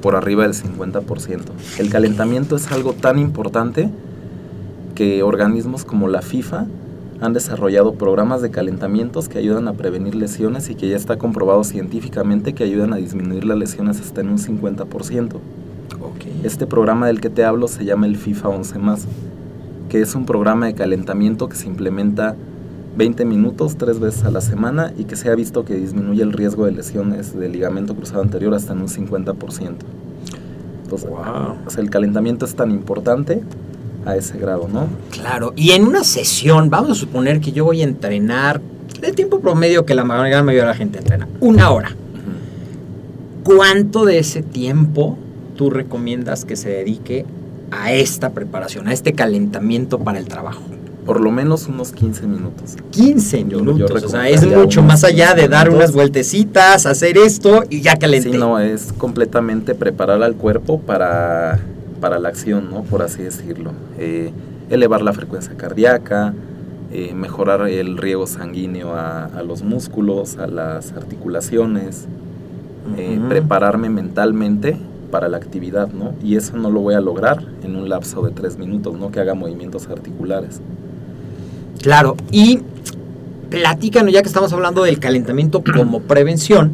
por 0.00 0.16
arriba 0.16 0.44
del 0.44 0.54
50%. 0.54 1.52
El 1.78 1.90
calentamiento 1.90 2.56
es 2.56 2.72
algo 2.72 2.94
tan 2.94 3.18
importante 3.18 3.90
que 4.94 5.22
organismos 5.22 5.84
como 5.84 6.08
la 6.08 6.22
FIFA 6.22 6.66
han 7.20 7.32
desarrollado 7.32 7.94
programas 7.94 8.42
de 8.42 8.50
calentamientos 8.50 9.28
que 9.28 9.38
ayudan 9.38 9.68
a 9.68 9.72
prevenir 9.72 10.14
lesiones 10.14 10.68
y 10.68 10.74
que 10.74 10.88
ya 10.88 10.96
está 10.96 11.16
comprobado 11.16 11.64
científicamente 11.64 12.52
que 12.52 12.64
ayudan 12.64 12.92
a 12.92 12.96
disminuir 12.96 13.44
las 13.44 13.58
lesiones 13.58 14.00
hasta 14.00 14.20
en 14.20 14.28
un 14.28 14.38
50%. 14.38 15.36
Este 16.42 16.66
programa 16.66 17.06
del 17.06 17.20
que 17.20 17.30
te 17.30 17.44
hablo 17.44 17.68
se 17.68 17.84
llama 17.84 18.06
el 18.06 18.16
FIFA 18.16 18.48
11 18.48 18.78
que 19.88 20.00
es 20.00 20.14
un 20.14 20.26
programa 20.26 20.66
de 20.66 20.74
calentamiento 20.74 21.48
que 21.48 21.56
se 21.56 21.66
implementa 21.66 22.36
20 22.96 23.24
minutos 23.24 23.76
tres 23.76 24.00
veces 24.00 24.24
a 24.24 24.30
la 24.30 24.40
semana 24.40 24.92
y 24.96 25.04
que 25.04 25.16
se 25.16 25.30
ha 25.30 25.34
visto 25.34 25.64
que 25.64 25.74
disminuye 25.74 26.22
el 26.22 26.32
riesgo 26.32 26.64
de 26.64 26.72
lesiones 26.72 27.38
del 27.38 27.52
ligamento 27.52 27.94
cruzado 27.94 28.22
anterior 28.22 28.54
hasta 28.54 28.72
en 28.72 28.80
un 28.80 28.88
50%. 28.88 29.74
Entonces, 30.84 31.10
Wow. 31.10 31.18
o 31.66 31.70
sea, 31.70 31.82
el 31.82 31.90
calentamiento 31.90 32.44
es 32.46 32.54
tan 32.54 32.70
importante 32.70 33.42
a 34.06 34.16
ese 34.16 34.38
grado, 34.38 34.68
¿no? 34.72 34.86
Claro, 35.10 35.52
y 35.56 35.72
en 35.72 35.84
una 35.86 36.04
sesión, 36.04 36.70
vamos 36.70 36.90
a 36.90 36.94
suponer 36.94 37.40
que 37.40 37.52
yo 37.52 37.64
voy 37.64 37.80
a 37.82 37.84
entrenar 37.84 38.60
el 39.02 39.14
tiempo 39.14 39.40
promedio 39.40 39.84
que 39.84 39.94
la 39.94 40.04
gran 40.04 40.44
mayoría 40.46 40.62
de 40.62 40.68
la 40.68 40.74
gente 40.74 40.98
entrena, 40.98 41.28
una 41.40 41.70
hora. 41.70 41.90
¿Cuánto 43.44 44.04
de 44.04 44.18
ese 44.18 44.42
tiempo 44.42 45.16
tú 45.56 45.70
recomiendas 45.70 46.44
que 46.44 46.56
se 46.56 46.68
dedique 46.70 47.24
a 47.70 47.92
esta 47.92 48.30
preparación, 48.30 48.88
a 48.88 48.92
este 48.92 49.12
calentamiento 49.12 49.98
para 49.98 50.18
el 50.18 50.26
trabajo? 50.26 50.62
Por 51.04 51.20
lo 51.20 51.30
menos 51.30 51.68
unos 51.68 51.92
15 51.92 52.26
minutos. 52.26 52.74
15 52.90 53.44
Yo- 53.44 53.58
yo 53.58 53.64
minutos, 53.74 54.02
o 54.02 54.08
sea, 54.08 54.28
es 54.28 54.44
mucho 54.44 54.82
más 54.82 55.04
allá 55.04 55.28
de 55.34 55.42
15 55.42 55.48
dar 55.48 55.66
minutos. 55.68 55.84
unas 55.84 55.94
vueltecitas, 55.94 56.84
hacer 56.86 57.16
esto 57.18 57.62
y 57.70 57.80
ya 57.80 57.96
calenté. 57.96 58.32
Sí, 58.32 58.36
no, 58.38 58.58
es 58.58 58.92
completamente 58.98 59.76
preparar 59.76 60.20
al 60.24 60.34
cuerpo 60.34 60.80
para, 60.80 61.60
para 61.96 62.18
la 62.18 62.28
acción, 62.28 62.70
¿no? 62.70 62.82
Por 62.82 63.02
así 63.02 63.22
decirlo. 63.22 63.72
Eh, 63.98 64.32
elevar 64.70 65.02
la 65.02 65.12
frecuencia 65.12 65.56
cardíaca, 65.56 66.34
eh, 66.92 67.14
mejorar 67.14 67.68
el 67.68 67.96
riego 67.96 68.26
sanguíneo 68.26 68.94
a, 68.94 69.26
a 69.26 69.42
los 69.42 69.62
músculos, 69.62 70.38
a 70.38 70.46
las 70.46 70.92
articulaciones, 70.92 72.06
eh, 72.96 73.20
prepararme 73.28 73.90
mentalmente 73.90 74.76
para 75.10 75.28
la 75.28 75.36
actividad, 75.36 75.88
¿no? 75.88 76.14
Y 76.22 76.36
eso 76.36 76.56
no 76.56 76.70
lo 76.70 76.80
voy 76.80 76.94
a 76.94 77.00
lograr 77.00 77.44
en 77.62 77.76
un 77.76 77.88
lapso 77.88 78.22
de 78.22 78.30
tres 78.30 78.58
minutos, 78.58 78.96
¿no? 78.98 79.10
Que 79.10 79.20
haga 79.20 79.34
movimientos 79.34 79.88
articulares. 79.88 80.60
Claro, 81.82 82.16
y 82.30 82.60
platícanos, 83.50 84.12
ya 84.12 84.22
que 84.22 84.28
estamos 84.28 84.52
hablando 84.52 84.84
del 84.84 84.98
calentamiento 84.98 85.62
como 85.62 86.00
prevención, 86.00 86.72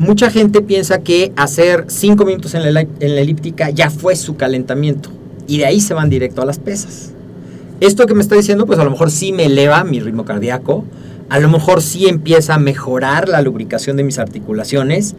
mucha 0.00 0.30
gente 0.30 0.62
piensa 0.62 1.00
que 1.00 1.30
hacer 1.36 1.84
5 1.86 2.24
minutos 2.24 2.54
en 2.54 2.72
la, 2.72 2.80
en 2.80 3.14
la 3.14 3.20
elíptica 3.20 3.68
ya 3.68 3.90
fue 3.90 4.16
su 4.16 4.34
calentamiento 4.36 5.10
y 5.46 5.58
de 5.58 5.66
ahí 5.66 5.80
se 5.80 5.92
van 5.92 6.08
directo 6.08 6.40
a 6.40 6.46
las 6.46 6.58
pesas. 6.58 7.12
Esto 7.80 8.06
que 8.06 8.14
me 8.14 8.22
está 8.22 8.34
diciendo, 8.34 8.64
pues 8.64 8.78
a 8.78 8.84
lo 8.84 8.90
mejor 8.90 9.10
sí 9.10 9.32
me 9.32 9.44
eleva 9.44 9.84
mi 9.84 10.00
ritmo 10.00 10.24
cardíaco, 10.24 10.84
a 11.28 11.38
lo 11.38 11.50
mejor 11.50 11.82
sí 11.82 12.08
empieza 12.08 12.54
a 12.54 12.58
mejorar 12.58 13.28
la 13.28 13.42
lubricación 13.42 13.98
de 13.98 14.02
mis 14.02 14.18
articulaciones, 14.18 15.14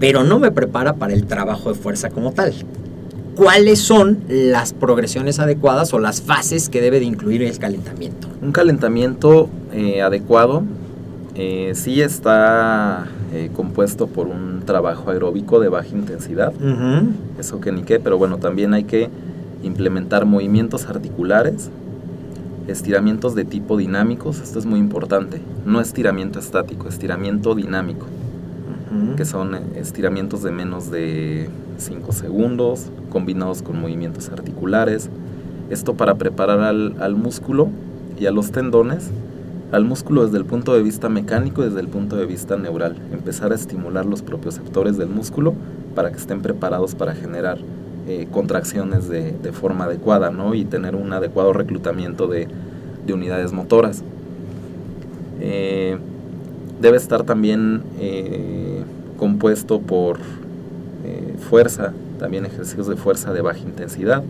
pero 0.00 0.24
no 0.24 0.40
me 0.40 0.50
prepara 0.50 0.94
para 0.94 1.12
el 1.12 1.26
trabajo 1.26 1.72
de 1.72 1.78
fuerza 1.78 2.10
como 2.10 2.32
tal. 2.32 2.54
¿Cuáles 3.36 3.78
son 3.78 4.18
las 4.28 4.72
progresiones 4.72 5.38
adecuadas 5.38 5.94
o 5.94 6.00
las 6.00 6.22
fases 6.22 6.68
que 6.68 6.80
debe 6.80 6.98
de 6.98 7.06
incluir 7.06 7.42
el 7.42 7.56
calentamiento? 7.56 8.26
Un 8.42 8.50
calentamiento 8.50 9.48
eh, 9.72 10.02
adecuado 10.02 10.64
eh, 11.34 11.72
sí 11.74 12.02
está 12.02 13.06
eh, 13.32 13.50
compuesto 13.54 14.08
por 14.08 14.26
un 14.26 14.60
trabajo 14.66 15.10
aeróbico 15.10 15.58
de 15.58 15.68
baja 15.68 15.88
intensidad, 15.88 16.52
eso 17.38 17.60
que 17.60 17.72
ni 17.72 17.82
qué, 17.82 17.98
pero 17.98 18.18
bueno, 18.18 18.36
también 18.36 18.74
hay 18.74 18.84
que 18.84 19.08
implementar 19.62 20.26
movimientos 20.26 20.86
articulares, 20.86 21.70
estiramientos 22.68 23.34
de 23.34 23.46
tipo 23.46 23.78
dinámicos, 23.78 24.40
esto 24.40 24.58
es 24.58 24.66
muy 24.66 24.78
importante, 24.78 25.40
no 25.64 25.80
estiramiento 25.80 26.38
estático, 26.38 26.88
estiramiento 26.88 27.54
dinámico, 27.54 28.06
que 29.16 29.24
son 29.24 29.54
eh, 29.54 29.60
estiramientos 29.76 30.42
de 30.42 30.50
menos 30.50 30.90
de 30.90 31.48
5 31.78 32.12
segundos, 32.12 32.88
combinados 33.08 33.62
con 33.62 33.80
movimientos 33.80 34.28
articulares, 34.28 35.08
esto 35.70 35.94
para 35.94 36.16
preparar 36.16 36.60
al, 36.60 36.96
al 37.00 37.14
músculo 37.14 37.70
y 38.20 38.26
a 38.26 38.30
los 38.30 38.52
tendones, 38.52 39.10
al 39.72 39.86
músculo 39.86 40.24
desde 40.24 40.36
el 40.36 40.44
punto 40.44 40.74
de 40.74 40.82
vista 40.82 41.08
mecánico 41.08 41.62
y 41.62 41.64
desde 41.64 41.80
el 41.80 41.88
punto 41.88 42.16
de 42.16 42.26
vista 42.26 42.56
neural, 42.56 42.96
empezar 43.10 43.52
a 43.52 43.54
estimular 43.54 44.04
los 44.04 44.22
propioceptores 44.22 44.98
del 44.98 45.08
músculo 45.08 45.54
para 45.94 46.10
que 46.10 46.18
estén 46.18 46.42
preparados 46.42 46.94
para 46.94 47.14
generar 47.14 47.58
eh, 48.06 48.28
contracciones 48.30 49.08
de, 49.08 49.32
de 49.32 49.52
forma 49.52 49.84
adecuada 49.84 50.30
¿no? 50.30 50.54
y 50.54 50.66
tener 50.66 50.94
un 50.94 51.12
adecuado 51.12 51.54
reclutamiento 51.54 52.26
de, 52.26 52.48
de 53.06 53.12
unidades 53.14 53.52
motoras. 53.52 54.02
Eh, 55.40 55.96
debe 56.80 56.98
estar 56.98 57.24
también 57.24 57.82
eh, 57.98 58.82
compuesto 59.16 59.80
por 59.80 60.18
fuerza, 61.48 61.92
también 62.18 62.46
ejercicios 62.46 62.86
de 62.86 62.96
fuerza 62.96 63.32
de 63.32 63.40
baja 63.40 63.58
intensidad 63.58 64.22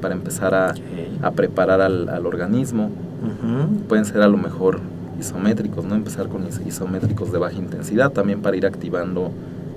para 0.00 0.14
empezar 0.14 0.54
a, 0.54 0.74
a 1.22 1.30
preparar 1.32 1.80
al, 1.80 2.08
al 2.08 2.26
organismo. 2.26 2.90
Pueden 3.88 4.04
ser 4.04 4.22
a 4.22 4.28
lo 4.28 4.36
mejor 4.36 4.80
isométricos, 5.20 5.84
¿no? 5.84 5.94
Empezar 5.94 6.28
con 6.28 6.46
is- 6.46 6.60
isométricos 6.66 7.32
de 7.32 7.38
baja 7.38 7.56
intensidad, 7.56 8.10
también 8.12 8.40
para 8.40 8.56
ir 8.56 8.66
activando 8.66 9.30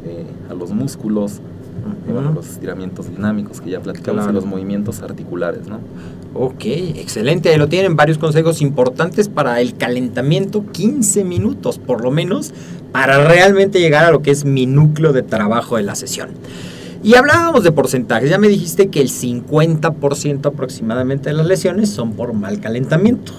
eh, 0.06 0.26
a 0.50 0.54
los 0.54 0.72
músculos, 0.72 1.42
bueno, 2.12 2.32
los 2.34 2.48
estiramientos 2.50 3.10
dinámicos 3.10 3.62
que 3.62 3.70
ya 3.72 3.80
platicamos 3.80 4.24
Claro. 4.24 4.32
y 4.32 4.36
los 4.36 4.46
movimientos 4.46 5.02
articulares, 5.02 5.68
¿no? 5.68 5.80
Ok, 6.34 6.66
excelente. 6.66 7.50
Ahí 7.50 7.58
lo 7.58 7.68
tienen 7.68 7.96
varios 7.96 8.18
consejos 8.18 8.62
importantes 8.62 9.30
para 9.30 9.60
el 9.62 9.76
calentamiento. 9.78 10.64
15 10.72 11.24
minutos 11.24 11.78
por 11.80 12.02
lo 12.04 12.12
menos 12.12 12.54
para 12.92 13.28
realmente 13.28 13.80
llegar 13.80 14.06
a 14.06 14.12
lo 14.12 14.22
que 14.22 14.32
es 14.32 14.46
mi 14.46 14.66
núcleo 14.66 15.14
de 15.14 15.24
trabajo 15.24 15.78
de 15.78 15.84
la 15.84 15.96
sesión. 15.96 16.30
Y 17.04 17.16
hablábamos 17.16 17.64
de 17.64 17.72
porcentajes. 17.72 18.30
Ya 18.30 18.38
me 18.38 18.48
dijiste 18.48 18.90
que 18.90 19.02
el 19.02 19.10
50% 19.10 20.46
aproximadamente 20.46 21.30
de 21.30 21.36
las 21.36 21.48
lesiones 21.48 21.90
son 21.90 22.14
por 22.14 22.34
mal 22.34 22.60
calentamiento. 22.60 23.32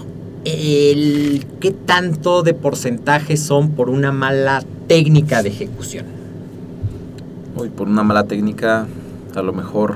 El, 0.43 1.45
¿Qué 1.61 1.71
tanto 1.71 2.43
de 2.43 2.53
porcentaje 2.53 3.37
son 3.37 3.71
por 3.71 3.89
una 3.89 4.11
mala 4.11 4.63
técnica 4.87 5.41
de 5.41 5.49
ejecución? 5.49 6.05
Hoy 7.55 7.69
por 7.69 7.87
una 7.87 8.03
mala 8.03 8.25
técnica, 8.25 8.85
a 9.33 9.41
lo 9.41 9.53
mejor 9.53 9.95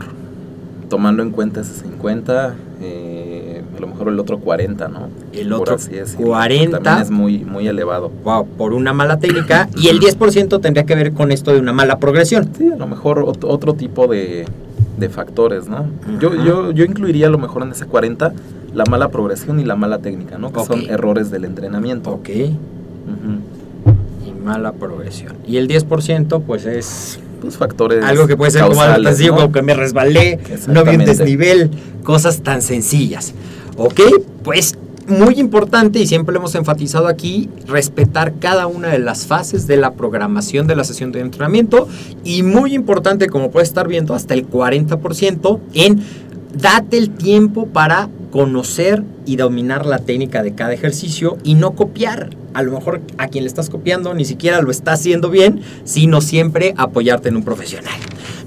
tomando 0.89 1.21
en 1.21 1.31
cuenta 1.31 1.61
ese 1.61 1.73
50, 1.81 2.55
eh, 2.81 3.06
a 3.77 3.81
lo 3.81 3.87
mejor 3.87 4.07
el 4.09 4.19
otro 4.19 4.39
40, 4.39 4.87
¿no? 4.87 5.09
El 5.33 5.49
Por 5.49 5.61
otro 5.61 5.75
así 5.75 5.91
decirlo. 5.91 6.27
40. 6.27 6.79
También 6.79 7.03
es 7.03 7.11
muy, 7.11 7.39
muy 7.39 7.67
elevado. 7.67 8.11
Wow, 8.23 8.47
por 8.47 8.73
una 8.73 8.93
mala 8.93 9.19
técnica. 9.19 9.69
Y 9.77 9.87
el 9.89 9.99
10% 9.99 10.59
tendría 10.61 10.85
que 10.85 10.95
ver 10.95 11.13
con 11.13 11.31
esto 11.31 11.53
de 11.53 11.59
una 11.59 11.73
mala 11.73 11.99
progresión. 11.99 12.49
Sí, 12.57 12.67
a 12.71 12.75
lo 12.75 12.87
mejor 12.87 13.23
ot- 13.25 13.45
otro 13.47 13.73
tipo 13.75 14.07
de, 14.07 14.45
de 14.97 15.09
factores, 15.09 15.67
¿no? 15.67 15.85
Yo, 16.19 16.33
yo, 16.43 16.71
yo 16.71 16.83
incluiría 16.83 17.27
a 17.27 17.29
lo 17.29 17.37
mejor 17.37 17.61
en 17.63 17.71
ese 17.71 17.85
40 17.85 18.33
la 18.73 18.83
mala 18.85 19.09
progresión 19.09 19.59
y 19.59 19.65
la 19.65 19.75
mala 19.75 19.99
técnica, 19.99 20.37
¿no? 20.37 20.51
Que 20.51 20.63
son 20.65 20.81
errores 20.89 21.31
del 21.31 21.45
entrenamiento. 21.45 22.11
Ok. 22.11 22.29
Y 22.29 22.57
mala 24.43 24.71
progresión. 24.73 25.33
Y 25.47 25.57
el 25.57 25.67
10% 25.67 26.41
pues 26.45 26.65
es 26.65 27.19
Pues 27.41 27.57
factores 27.57 28.03
algo 28.03 28.27
que 28.27 28.35
puede 28.35 28.51
ser 28.51 28.61
como 28.63 28.75
causales, 28.75 29.07
sencillo 29.09 29.31
¿no? 29.31 29.37
como 29.41 29.51
que 29.51 29.61
me 29.61 29.73
resbalé, 29.73 30.39
no 30.67 30.83
vi 30.83 30.95
un 30.95 31.05
desnivel, 31.05 31.69
cosas 32.03 32.41
tan 32.41 32.61
sencillas. 32.61 33.33
Ok, 33.77 34.01
pues 34.43 34.75
muy 35.07 35.35
importante, 35.39 35.99
y 35.99 36.07
siempre 36.07 36.33
lo 36.33 36.39
hemos 36.39 36.55
enfatizado 36.55 37.07
aquí, 37.07 37.49
respetar 37.67 38.33
cada 38.39 38.67
una 38.67 38.89
de 38.89 38.99
las 38.99 39.25
fases 39.25 39.67
de 39.67 39.77
la 39.77 39.93
programación 39.93 40.67
de 40.67 40.75
la 40.75 40.83
sesión 40.83 41.11
de 41.11 41.21
entrenamiento. 41.21 41.87
Y 42.23 42.43
muy 42.43 42.73
importante, 42.73 43.29
como 43.29 43.51
puedes 43.51 43.69
estar 43.69 43.87
viendo, 43.87 44.15
hasta 44.15 44.33
el 44.33 44.49
40% 44.49 45.59
en 45.75 46.01
date 46.59 46.97
el 46.97 47.11
tiempo 47.11 47.67
para 47.67 48.09
conocer 48.37 49.03
y 49.25 49.35
dominar 49.35 49.87
la 49.87 49.97
técnica 49.97 50.43
de 50.43 50.53
cada 50.53 50.71
ejercicio 50.71 51.39
y 51.43 51.55
no 51.55 51.71
copiar. 51.71 52.37
A 52.53 52.61
lo 52.61 52.71
mejor 52.71 53.01
a 53.17 53.29
quien 53.29 53.43
le 53.43 53.47
estás 53.47 53.71
copiando 53.71 54.13
ni 54.13 54.25
siquiera 54.25 54.61
lo 54.61 54.69
está 54.69 54.91
haciendo 54.91 55.31
bien, 55.31 55.61
sino 55.85 56.21
siempre 56.21 56.75
apoyarte 56.77 57.29
en 57.29 57.37
un 57.37 57.43
profesional. 57.43 57.99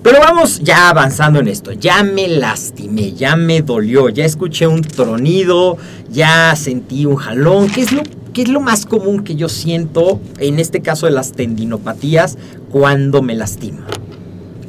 Pero 0.05 0.21
vamos 0.21 0.61
ya 0.61 0.91
avanzando 0.91 1.41
en 1.41 1.49
esto. 1.49 1.73
Ya 1.73 2.05
me 2.05 2.29
lastimé, 2.29 3.15
ya 3.15 3.35
me 3.35 3.63
dolió, 3.63 4.09
ya 4.11 4.25
escuché 4.25 4.69
un 4.69 4.83
tronido, 4.83 5.77
ya 6.09 6.55
sentí 6.55 7.05
un 7.05 7.17
jalón. 7.17 7.69
¿Qué 7.69 7.81
es 7.81 7.91
lo, 7.91 8.05
qué 8.33 8.43
es 8.43 8.49
lo 8.49 8.61
más 8.61 8.87
común 8.87 9.25
que 9.25 9.35
yo 9.35 9.49
siento 9.49 10.21
en 10.39 10.61
este 10.61 10.83
caso 10.83 11.07
de 11.07 11.13
las 11.13 11.33
tendinopatías 11.33 12.39
cuando 12.71 13.23
me 13.23 13.35
lastimo? 13.35 13.81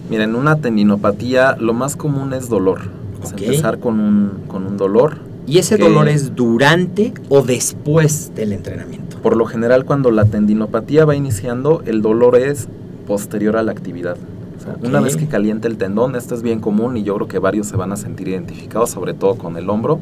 Mira, 0.10 0.24
en 0.24 0.34
una 0.34 0.56
tendinopatía 0.56 1.58
lo 1.60 1.76
más 1.76 1.96
común 1.96 2.34
es 2.34 2.50
dolor. 2.50 3.02
O 3.22 3.26
sea, 3.26 3.36
Ok. 3.36 3.42
empezar 3.44 3.80
con 3.80 4.00
un, 4.00 4.32
con 4.48 4.66
un 4.66 4.78
dolor. 4.78 5.18
¿Y 5.48 5.58
ese 5.58 5.78
que 5.78 5.84
dolor 5.84 6.08
es 6.08 6.36
durante 6.36 7.14
o 7.30 7.42
después 7.42 8.32
del 8.36 8.54
entrenamiento? 8.54 9.18
Por 9.22 9.36
lo 9.38 9.46
general, 9.46 9.86
cuando 9.86 10.12
la 10.12 10.26
tendinopatía 10.26 11.06
va 11.06 11.16
iniciando, 11.16 11.82
el 11.86 12.02
dolor 12.02 12.36
es 12.36 12.68
posterior 13.08 13.58
a 13.58 13.64
la 13.64 13.72
actividad. 13.72 14.18
O 14.60 14.64
sea, 14.64 14.76
Una 14.88 15.00
Ok. 15.00 15.06
vez 15.06 15.16
que 15.18 15.28
calienta 15.28 15.68
el 15.68 15.78
tendón, 15.78 16.16
esto 16.16 16.36
es 16.36 16.42
bien 16.44 16.60
común 16.60 16.96
y 16.98 17.04
yo 17.04 17.16
creo 17.16 17.28
que 17.28 17.40
varios 17.40 17.68
se 17.68 17.76
van 17.76 17.92
a 17.92 17.96
sentir 17.98 18.28
identificados, 18.28 18.92
sobre 18.92 19.14
todo 19.14 19.36
con 19.36 19.58
el 19.58 19.70
hombro. 19.70 20.00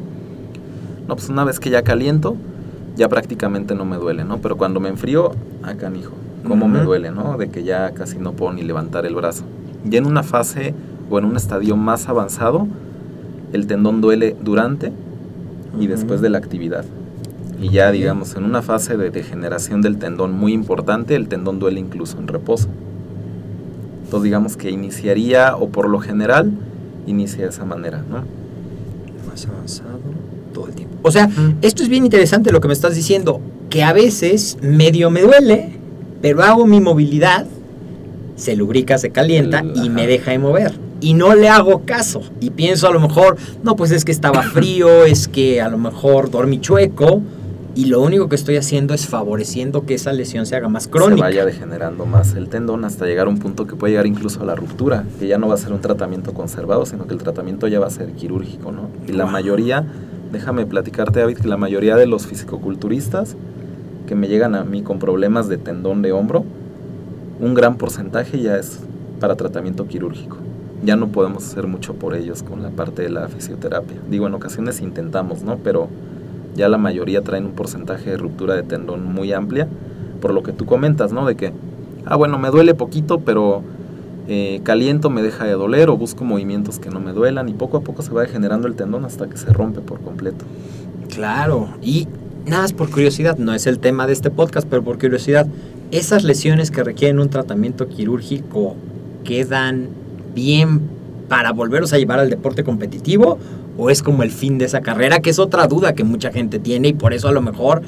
No, 1.08 1.16
pues 1.16 1.28
una 1.28 1.44
vez 1.44 1.58
que 1.58 1.70
ya 1.70 1.82
caliento, 1.82 2.36
ya 2.96 3.08
prácticamente 3.08 3.74
no 3.74 3.84
me 3.84 3.96
duele, 3.96 4.24
¿no? 4.24 4.38
Pero 4.38 4.56
cuando 4.56 4.78
me 4.80 4.88
enfrío, 4.90 5.32
acá, 5.62 5.90
hijo, 5.98 6.12
cómo 6.46 6.68
me 6.68 6.78
Ujú. 6.78 6.88
duele, 6.88 7.10
¿no? 7.10 7.36
De 7.38 7.48
que 7.48 7.64
ya 7.64 7.90
casi 7.92 8.18
no 8.18 8.32
puedo 8.32 8.52
ni 8.52 8.62
levantar 8.62 9.06
el 9.06 9.14
brazo. 9.14 9.44
Y 9.90 9.96
en 9.96 10.06
una 10.06 10.22
fase 10.22 10.74
o 11.10 11.18
en 11.18 11.24
un 11.24 11.36
estadio 11.36 11.76
más 11.76 12.08
avanzado, 12.08 12.68
el 13.52 13.66
tendón 13.66 14.00
duele 14.00 14.36
durante 14.42 14.92
y 15.80 15.86
después 15.86 16.20
de 16.20 16.30
la 16.30 16.38
actividad. 16.38 16.84
Y 17.60 17.68
ya, 17.70 17.90
digamos, 17.92 18.34
en 18.36 18.44
una 18.44 18.62
fase 18.62 18.96
de 18.96 19.10
degeneración 19.10 19.82
del 19.82 19.98
tendón 19.98 20.32
muy 20.32 20.52
importante, 20.52 21.14
el 21.14 21.28
tendón 21.28 21.58
duele 21.58 21.78
incluso 21.80 22.18
en 22.18 22.26
reposo. 22.28 22.68
Entonces, 24.04 24.24
digamos 24.24 24.56
que 24.56 24.70
iniciaría, 24.70 25.56
o 25.56 25.68
por 25.68 25.88
lo 25.88 26.00
general, 26.00 26.50
inicia 27.06 27.44
de 27.44 27.50
esa 27.50 27.64
manera, 27.64 28.02
¿no? 28.10 28.24
Más 29.30 29.46
avanzado 29.46 30.00
todo 30.54 30.68
el 30.68 30.74
tiempo. 30.74 30.96
O 31.02 31.10
sea, 31.12 31.28
esto 31.62 31.82
es 31.82 31.88
bien 31.88 32.04
interesante 32.04 32.50
lo 32.50 32.60
que 32.60 32.68
me 32.68 32.74
estás 32.74 32.94
diciendo, 32.94 33.40
que 33.68 33.82
a 33.84 33.92
veces 33.92 34.56
medio 34.62 35.10
me 35.10 35.20
duele, 35.22 35.76
pero 36.22 36.42
hago 36.42 36.66
mi 36.66 36.80
movilidad, 36.80 37.46
se 38.36 38.56
lubrica, 38.56 38.98
se 38.98 39.10
calienta 39.10 39.60
El- 39.60 39.76
y 39.76 39.80
ajá. 39.80 39.88
me 39.90 40.06
deja 40.06 40.30
de 40.32 40.38
mover. 40.38 40.72
Y 41.00 41.14
no 41.14 41.34
le 41.34 41.48
hago 41.48 41.82
caso. 41.86 42.22
Y 42.40 42.50
pienso 42.50 42.86
a 42.88 42.92
lo 42.92 43.00
mejor, 43.00 43.36
no, 43.62 43.74
pues 43.76 43.90
es 43.90 44.04
que 44.04 44.12
estaba 44.12 44.42
frío, 44.54 45.04
es 45.04 45.28
que 45.28 45.60
a 45.60 45.68
lo 45.68 45.78
mejor 45.78 46.30
dormí 46.30 46.60
chueco. 46.60 47.22
Y 47.72 47.84
lo 47.86 48.00
único 48.02 48.28
que 48.28 48.34
estoy 48.34 48.56
haciendo 48.56 48.94
es 48.94 49.06
favoreciendo 49.06 49.86
que 49.86 49.94
esa 49.94 50.12
lesión 50.12 50.44
se 50.44 50.56
haga 50.56 50.68
más 50.68 50.88
crónica. 50.88 51.14
Se 51.16 51.20
vaya 51.22 51.44
degenerando 51.46 52.04
más 52.04 52.34
el 52.34 52.48
tendón 52.48 52.84
hasta 52.84 53.06
llegar 53.06 53.28
a 53.28 53.30
un 53.30 53.38
punto 53.38 53.64
que 53.66 53.76
puede 53.76 53.92
llegar 53.92 54.06
incluso 54.08 54.42
a 54.42 54.44
la 54.44 54.56
ruptura, 54.56 55.04
que 55.20 55.28
ya 55.28 55.38
no 55.38 55.46
va 55.46 55.54
a 55.54 55.56
ser 55.56 55.72
un 55.72 55.80
tratamiento 55.80 56.34
conservado, 56.34 56.84
sino 56.84 57.06
que 57.06 57.14
el 57.14 57.20
tratamiento 57.22 57.68
ya 57.68 57.78
va 57.78 57.86
a 57.86 57.90
ser 57.90 58.10
quirúrgico, 58.12 58.72
¿no? 58.72 58.88
Y 59.06 59.12
la 59.12 59.22
Wow. 59.24 59.32
mayoría, 59.32 59.86
déjame 60.32 60.66
platicarte, 60.66 61.20
David, 61.20 61.38
que 61.38 61.46
la 61.48 61.56
mayoría 61.56 61.94
de 61.94 62.06
los 62.06 62.26
fisicoculturistas 62.26 63.36
que 64.08 64.16
me 64.16 64.26
llegan 64.26 64.56
a 64.56 64.64
mí 64.64 64.82
con 64.82 64.98
problemas 64.98 65.48
de 65.48 65.56
tendón 65.56 66.02
de 66.02 66.10
hombro, 66.10 66.44
un 67.38 67.54
gran 67.54 67.76
porcentaje 67.76 68.40
ya 68.42 68.56
es 68.56 68.80
para 69.20 69.36
tratamiento 69.36 69.86
quirúrgico. 69.86 70.38
Ya 70.82 70.96
no 70.96 71.08
podemos 71.08 71.44
hacer 71.46 71.66
mucho 71.66 71.94
por 71.94 72.14
ellos 72.14 72.42
con 72.42 72.62
la 72.62 72.70
parte 72.70 73.02
de 73.02 73.10
la 73.10 73.28
fisioterapia. 73.28 73.98
Digo, 74.08 74.26
en 74.26 74.34
ocasiones 74.34 74.80
intentamos, 74.80 75.42
¿no? 75.42 75.58
Pero 75.58 75.88
ya 76.54 76.68
la 76.68 76.78
mayoría 76.78 77.22
traen 77.22 77.46
un 77.46 77.52
porcentaje 77.52 78.10
de 78.10 78.16
ruptura 78.16 78.54
de 78.54 78.62
tendón 78.62 79.04
muy 79.04 79.32
amplia, 79.32 79.68
por 80.20 80.32
lo 80.32 80.42
que 80.42 80.52
tú 80.52 80.66
comentas, 80.66 81.12
¿no? 81.12 81.26
De 81.26 81.36
que, 81.36 81.52
ah, 82.06 82.16
bueno, 82.16 82.38
me 82.38 82.50
duele 82.50 82.74
poquito, 82.74 83.20
pero 83.20 83.62
eh, 84.28 84.60
caliento 84.62 85.10
me 85.10 85.22
deja 85.22 85.44
de 85.44 85.52
doler 85.52 85.90
o 85.90 85.96
busco 85.96 86.24
movimientos 86.24 86.78
que 86.78 86.90
no 86.90 87.00
me 87.00 87.12
duelan 87.12 87.48
y 87.48 87.52
poco 87.52 87.78
a 87.78 87.80
poco 87.80 88.02
se 88.02 88.12
va 88.12 88.22
degenerando 88.22 88.68
el 88.68 88.74
tendón 88.74 89.04
hasta 89.04 89.28
que 89.28 89.36
se 89.36 89.52
rompe 89.52 89.80
por 89.80 90.00
completo. 90.00 90.44
Claro, 91.08 91.68
y 91.82 92.06
nada 92.46 92.62
más 92.62 92.72
por 92.72 92.90
curiosidad, 92.90 93.38
no 93.38 93.54
es 93.54 93.66
el 93.66 93.78
tema 93.78 94.06
de 94.06 94.12
este 94.12 94.30
podcast, 94.30 94.68
pero 94.68 94.82
por 94.82 94.98
curiosidad, 94.98 95.46
¿esas 95.90 96.24
lesiones 96.24 96.70
que 96.70 96.84
requieren 96.84 97.18
un 97.18 97.28
tratamiento 97.28 97.88
quirúrgico 97.88 98.76
quedan 99.24 99.88
bien 100.34 100.80
para 101.28 101.52
volverlos 101.52 101.92
a 101.92 101.98
llevar 101.98 102.18
al 102.18 102.30
deporte 102.30 102.64
competitivo? 102.64 103.38
¿O 103.78 103.88
es 103.88 104.02
como 104.02 104.22
el 104.22 104.30
fin 104.30 104.58
de 104.58 104.66
esa 104.66 104.82
carrera? 104.82 105.20
Que 105.20 105.30
es 105.30 105.38
otra 105.38 105.66
duda 105.66 105.94
que 105.94 106.04
mucha 106.04 106.32
gente 106.32 106.58
tiene 106.58 106.88
y 106.88 106.92
por 106.92 107.14
eso 107.14 107.28
a 107.28 107.32
lo 107.32 107.40
mejor 107.40 107.82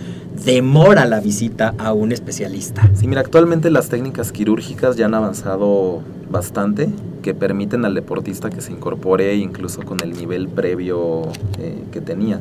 demora 0.44 1.04
la 1.04 1.20
visita 1.20 1.74
a 1.76 1.92
un 1.92 2.12
especialista. 2.12 2.88
Sí, 2.94 3.06
mira, 3.08 3.20
actualmente 3.20 3.70
las 3.70 3.88
técnicas 3.88 4.32
quirúrgicas 4.32 4.96
ya 4.96 5.06
han 5.06 5.14
avanzado 5.14 6.00
bastante, 6.30 6.88
que 7.22 7.34
permiten 7.34 7.84
al 7.84 7.94
deportista 7.94 8.50
que 8.50 8.60
se 8.60 8.72
incorpore 8.72 9.34
incluso 9.36 9.82
con 9.82 10.00
el 10.00 10.12
nivel 10.12 10.48
previo 10.48 11.22
eh, 11.58 11.84
que 11.92 12.00
tenía. 12.00 12.40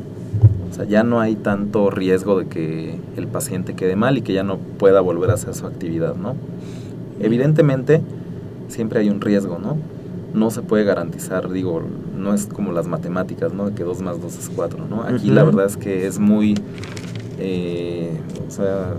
O 0.70 0.74
sea, 0.74 0.86
ya 0.86 1.04
no 1.04 1.20
hay 1.20 1.36
tanto 1.36 1.90
riesgo 1.90 2.38
de 2.38 2.46
que 2.46 2.96
el 3.16 3.26
paciente 3.26 3.74
quede 3.74 3.94
mal 3.94 4.16
y 4.16 4.22
que 4.22 4.32
ya 4.32 4.42
no 4.42 4.56
pueda 4.56 5.02
volver 5.02 5.30
a 5.30 5.34
hacer 5.34 5.54
su 5.54 5.66
actividad, 5.66 6.16
¿no? 6.16 6.34
Evidentemente, 7.20 8.00
siempre 8.68 9.00
hay 9.00 9.10
un 9.10 9.20
riesgo, 9.20 9.58
¿no? 9.58 9.76
No 10.34 10.50
se 10.50 10.62
puede 10.62 10.84
garantizar, 10.84 11.50
digo, 11.50 11.82
no 12.16 12.34
es 12.34 12.46
como 12.46 12.72
las 12.72 12.86
matemáticas, 12.86 13.52
¿no? 13.52 13.74
Que 13.74 13.84
2 13.84 14.02
más 14.02 14.20
2 14.20 14.38
es 14.38 14.50
4, 14.54 14.86
¿no? 14.88 15.02
Aquí 15.02 15.30
la 15.30 15.44
verdad 15.44 15.66
es 15.66 15.76
que 15.76 16.06
es 16.06 16.18
muy, 16.18 16.54
eh, 17.38 18.12
o 18.46 18.50
sea, 18.50 18.94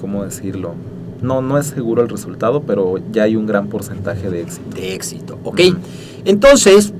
¿cómo 0.00 0.24
decirlo? 0.24 0.74
No, 1.22 1.40
no 1.42 1.58
es 1.58 1.66
seguro 1.66 2.02
el 2.02 2.08
resultado, 2.08 2.62
pero 2.62 2.96
ya 3.12 3.24
hay 3.24 3.36
un 3.36 3.46
gran 3.46 3.68
porcentaje 3.68 4.30
de 4.30 4.42
éxito. 4.42 4.76
De 4.76 4.94
éxito, 4.94 5.38
¿ok? 5.44 5.60
Entonces, 6.24 6.92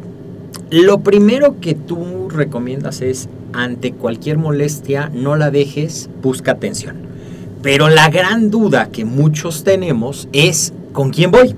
lo 0.71 1.01
primero 1.01 1.61
que 1.61 1.75
tú 1.75 2.29
recomiendas 2.31 3.03
es, 3.03 3.29
ante 3.53 3.93
cualquier 3.93 4.39
molestia, 4.39 5.11
no 5.15 5.37
la 5.37 5.51
dejes, 5.51 6.11
busca 6.23 6.53
atención. 6.53 6.97
Pero 7.63 7.89
la 7.89 8.09
gran 8.11 8.51
duda 8.51 8.89
que 8.91 9.05
muchos 9.05 9.65
tenemos 9.65 10.29
es, 10.33 10.73
¿con 10.93 11.11
quién 11.11 11.31
voy? 11.31 11.55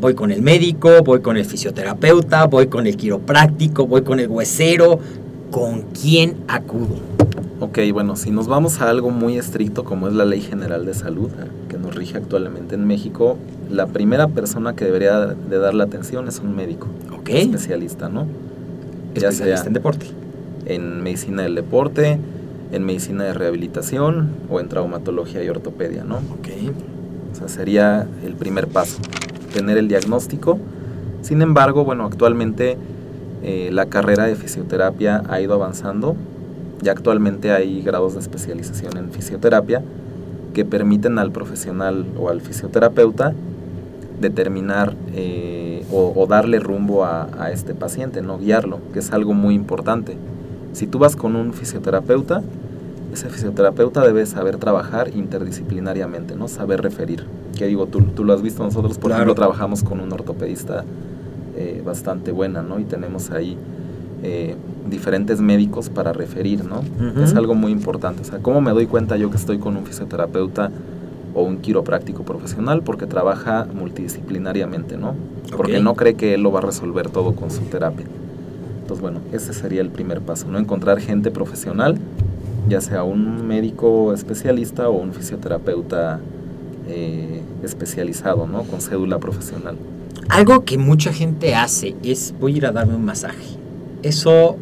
Voy 0.00 0.14
con 0.14 0.30
el 0.30 0.40
médico, 0.40 1.02
voy 1.04 1.20
con 1.20 1.36
el 1.36 1.44
fisioterapeuta, 1.44 2.46
voy 2.46 2.68
con 2.68 2.86
el 2.86 2.96
quiropráctico, 2.96 3.86
voy 3.86 4.02
con 4.02 4.18
el 4.20 4.28
huesero. 4.28 4.98
¿Con 5.50 5.82
quién 6.00 6.36
acudo? 6.48 6.96
Ok, 7.58 7.78
bueno, 7.92 8.16
si 8.16 8.30
nos 8.30 8.46
vamos 8.46 8.80
a 8.80 8.88
algo 8.88 9.10
muy 9.10 9.36
estricto 9.36 9.84
como 9.84 10.08
es 10.08 10.14
la 10.14 10.24
Ley 10.24 10.40
General 10.40 10.86
de 10.86 10.94
Salud, 10.94 11.28
que 11.68 11.76
nos 11.76 11.94
rige 11.94 12.16
actualmente 12.16 12.76
en 12.76 12.86
México, 12.86 13.36
la 13.68 13.86
primera 13.88 14.28
persona 14.28 14.74
que 14.74 14.84
debería 14.86 15.18
de 15.26 15.58
dar 15.58 15.74
la 15.74 15.84
atención 15.84 16.28
es 16.28 16.38
un 16.38 16.54
médico, 16.56 16.86
¿Ok? 17.18 17.28
especialista, 17.30 18.08
¿no? 18.08 18.26
Ya 19.14 19.28
Especialista 19.28 19.56
sea 19.56 19.66
en 19.66 19.72
deporte. 19.74 20.06
en 20.66 21.02
medicina 21.02 21.42
del 21.42 21.56
deporte, 21.56 22.18
en 22.72 22.84
medicina 22.84 23.24
de 23.24 23.34
rehabilitación 23.34 24.30
o 24.48 24.60
en 24.60 24.68
traumatología 24.68 25.42
y 25.44 25.48
ortopedia, 25.48 26.04
¿no? 26.04 26.16
Ok. 26.16 26.48
O 27.32 27.34
sea, 27.36 27.48
sería 27.48 28.06
el 28.24 28.34
primer 28.34 28.68
paso, 28.68 28.98
tener 29.50 29.78
el 29.78 29.88
diagnóstico. 29.88 30.58
Sin 31.22 31.42
embargo, 31.42 31.84
bueno, 31.84 32.04
actualmente 32.06 32.76
eh, 33.42 33.70
la 33.72 33.86
carrera 33.86 34.24
de 34.24 34.36
fisioterapia 34.36 35.22
ha 35.28 35.40
ido 35.40 35.54
avanzando. 35.54 36.16
Ya 36.82 36.92
actualmente 36.92 37.52
hay 37.52 37.82
grados 37.82 38.14
de 38.14 38.20
especialización 38.20 38.96
en 38.96 39.10
fisioterapia 39.10 39.82
que 40.54 40.64
permiten 40.64 41.18
al 41.18 41.30
profesional 41.30 42.06
o 42.18 42.30
al 42.30 42.40
fisioterapeuta 42.40 43.34
determinar 44.20 44.94
eh, 45.14 45.84
o, 45.92 46.12
o 46.14 46.26
darle 46.26 46.58
rumbo 46.58 47.04
a, 47.04 47.28
a 47.38 47.50
este 47.50 47.74
paciente, 47.74 48.22
no 48.22 48.38
guiarlo, 48.38 48.80
que 48.92 48.98
es 48.98 49.12
algo 49.12 49.34
muy 49.34 49.54
importante. 49.54 50.16
Si 50.72 50.86
tú 50.86 50.98
vas 50.98 51.16
con 51.16 51.36
un 51.36 51.52
fisioterapeuta, 51.52 52.42
ese 53.12 53.28
fisioterapeuta 53.28 54.04
debe 54.06 54.24
saber 54.26 54.56
trabajar 54.58 55.10
interdisciplinariamente, 55.16 56.36
¿no? 56.36 56.48
Saber 56.48 56.80
referir. 56.82 57.24
Que 57.56 57.66
digo, 57.66 57.86
tú, 57.86 58.00
tú 58.02 58.24
lo 58.24 58.32
has 58.32 58.42
visto, 58.42 58.62
nosotros 58.62 58.94
por 58.98 59.10
Claro. 59.10 59.22
ejemplo 59.22 59.34
trabajamos 59.34 59.82
con 59.82 60.00
un 60.00 60.12
ortopedista 60.12 60.84
eh, 61.56 61.82
bastante 61.84 62.32
buena, 62.32 62.62
¿no? 62.62 62.78
Y 62.78 62.84
tenemos 62.84 63.30
ahí 63.30 63.56
eh, 64.22 64.54
diferentes 64.88 65.40
médicos 65.40 65.88
para 65.90 66.12
referir, 66.12 66.64
¿no? 66.64 66.82
Es 67.22 67.34
algo 67.34 67.54
muy 67.54 67.72
importante. 67.72 68.22
O 68.22 68.24
sea, 68.24 68.38
¿cómo 68.38 68.60
me 68.60 68.70
doy 68.70 68.86
cuenta 68.86 69.16
yo 69.16 69.30
que 69.30 69.36
estoy 69.36 69.58
con 69.58 69.76
un 69.76 69.84
fisioterapeuta 69.84 70.70
o 71.34 71.42
un 71.42 71.58
quiropráctico 71.58 72.22
profesional? 72.22 72.82
Porque 72.82 73.06
trabaja 73.06 73.66
multidisciplinariamente, 73.74 74.96
¿no? 74.96 75.14
Porque 75.56 75.80
no 75.80 75.94
cree 75.94 76.14
que 76.14 76.34
él 76.34 76.42
lo 76.42 76.52
va 76.52 76.60
a 76.60 76.62
resolver 76.62 77.08
todo 77.10 77.34
con 77.34 77.50
su 77.50 77.62
terapia. 77.62 78.06
Entonces, 78.82 79.00
bueno, 79.02 79.20
ese 79.32 79.52
sería 79.52 79.80
el 79.82 79.90
primer 79.90 80.20
paso, 80.20 80.48
¿no? 80.48 80.58
Encontrar 80.58 81.00
gente 81.00 81.30
profesional 81.30 81.96
ya 82.68 82.80
sea 82.80 83.02
un 83.02 83.46
médico 83.46 84.12
especialista 84.12 84.88
o 84.88 84.92
un 84.92 85.12
fisioterapeuta 85.12 86.20
eh, 86.88 87.42
especializado, 87.62 88.46
¿no? 88.46 88.62
Con 88.64 88.80
cédula 88.80 89.18
profesional. 89.18 89.76
Algo 90.28 90.64
que 90.64 90.78
mucha 90.78 91.12
gente 91.12 91.54
hace 91.54 91.94
es 92.02 92.34
voy 92.40 92.54
a 92.54 92.56
ir 92.58 92.66
a 92.66 92.72
darme 92.72 92.94
un 92.94 93.04
masaje. 93.04 93.58
Eso 94.02 94.56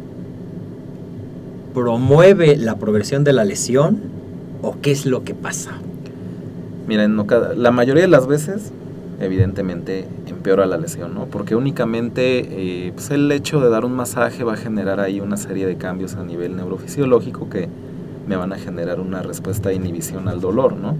promueve 1.73 2.57
la 2.57 2.75
progresión 2.75 3.23
de 3.23 3.33
la 3.33 3.45
lesión 3.45 3.99
o 4.61 4.75
qué 4.81 4.91
es 4.91 5.05
lo 5.05 5.23
que 5.23 5.33
pasa? 5.33 5.71
Miren, 6.87 7.15
no 7.15 7.25
la 7.55 7.71
mayoría 7.71 8.03
de 8.03 8.09
las 8.09 8.27
veces, 8.27 8.71
evidentemente, 9.19 10.07
empeora 10.27 10.65
la 10.65 10.77
lesión, 10.77 11.13
¿no? 11.13 11.25
Porque 11.25 11.55
únicamente 11.55 12.39
eh, 12.87 12.91
pues 12.93 13.11
el 13.11 13.31
hecho 13.31 13.59
de 13.59 13.69
dar 13.69 13.85
un 13.85 13.93
masaje 13.93 14.43
va 14.43 14.53
a 14.53 14.57
generar 14.57 14.99
ahí 14.99 15.21
una 15.21 15.37
serie 15.37 15.67
de 15.67 15.77
cambios 15.77 16.15
a 16.15 16.23
nivel 16.23 16.55
neurofisiológico 16.55 17.49
que 17.49 17.69
me 18.27 18.35
van 18.35 18.53
a 18.53 18.57
generar 18.57 18.99
una 18.99 19.21
respuesta 19.21 19.69
de 19.69 19.75
inhibición 19.75 20.27
al 20.27 20.39
dolor, 20.39 20.75
¿no? 20.75 20.95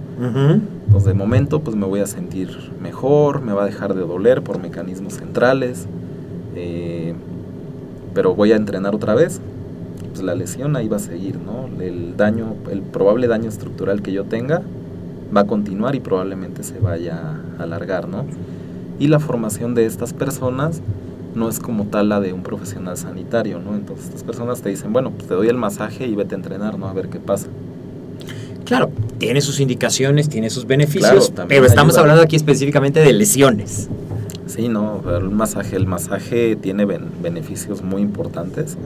Pues 0.90 1.04
de 1.04 1.14
momento 1.14 1.60
pues 1.60 1.76
me 1.76 1.86
voy 1.86 2.00
a 2.00 2.06
sentir 2.06 2.72
mejor, 2.82 3.40
me 3.40 3.52
va 3.52 3.62
a 3.62 3.66
dejar 3.66 3.94
de 3.94 4.00
doler 4.00 4.42
por 4.42 4.58
mecanismos 4.58 5.14
centrales, 5.14 5.86
eh, 6.56 7.14
pero 8.14 8.34
voy 8.34 8.52
a 8.52 8.56
entrenar 8.56 8.94
otra 8.94 9.14
vez, 9.14 9.40
pues 10.10 10.22
la 10.22 10.34
lesión 10.34 10.74
ahí 10.76 10.88
va 10.88 10.96
a 10.96 11.00
seguir, 11.00 11.38
¿no? 11.38 11.68
El 11.82 12.16
daño, 12.16 12.54
el 12.70 12.82
probable 12.82 13.28
daño 13.28 13.48
estructural 13.48 14.02
que 14.02 14.12
yo 14.12 14.24
tenga 14.24 14.62
va 15.34 15.42
a 15.42 15.46
continuar 15.46 15.94
y 15.94 16.00
probablemente 16.00 16.62
se 16.64 16.80
vaya 16.80 17.36
a 17.58 17.62
alargar, 17.62 18.08
¿no? 18.08 18.24
Y 18.98 19.06
la 19.06 19.20
formación 19.20 19.74
de 19.74 19.86
estas 19.86 20.12
personas 20.12 20.82
no 21.34 21.48
es 21.48 21.58
como 21.60 21.84
tal 21.84 22.08
la 22.08 22.20
de 22.20 22.32
un 22.32 22.42
profesional 22.42 22.96
sanitario, 22.96 23.60
¿no? 23.60 23.74
Entonces 23.74 24.06
estas 24.06 24.24
personas 24.24 24.60
te 24.62 24.68
dicen, 24.68 24.92
bueno, 24.92 25.10
pues 25.10 25.28
te 25.28 25.34
doy 25.34 25.48
el 25.48 25.56
masaje 25.56 26.06
y 26.06 26.14
vete 26.14 26.34
a 26.34 26.38
entrenar, 26.38 26.78
¿no? 26.78 26.88
A 26.88 26.92
ver 26.92 27.08
qué 27.08 27.18
pasa. 27.20 27.46
Claro, 28.64 28.90
tiene 29.18 29.40
sus 29.40 29.58
indicaciones, 29.60 30.28
tiene 30.28 30.48
sus 30.50 30.66
beneficios, 30.66 31.30
Claro, 31.30 31.48
pero 31.48 31.66
estamos 31.66 31.94
ayuda. 31.94 32.00
hablando 32.02 32.22
aquí 32.22 32.36
específicamente 32.36 33.00
de 33.00 33.12
lesiones. 33.12 33.88
Sí, 34.46 34.68
no, 34.68 35.00
el 35.16 35.30
masaje, 35.30 35.76
el 35.76 35.86
masaje 35.86 36.56
tiene 36.56 36.84
ben- 36.84 37.10
beneficios 37.22 37.82
muy 37.82 38.02
importantes. 38.02 38.76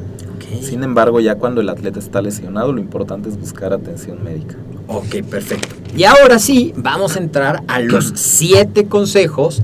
Sin 0.61 0.83
embargo, 0.85 1.20
ya 1.20 1.37
cuando 1.37 1.61
el 1.62 1.68
atleta 1.68 1.98
está 1.98 2.20
lesionado, 2.22 2.72
lo 2.72 2.80
importante 2.80 3.28
es 3.28 3.38
buscar 3.38 3.72
atención 3.72 4.22
médica. 4.22 4.57
Ok, 4.88 5.22
perfecto. 5.28 5.74
Y 5.96 6.04
ahora 6.04 6.38
sí, 6.38 6.72
vamos 6.76 7.16
a 7.16 7.18
entrar 7.20 7.62
a 7.66 7.80
los 7.80 8.12
siete 8.14 8.87
consejos 8.87 9.62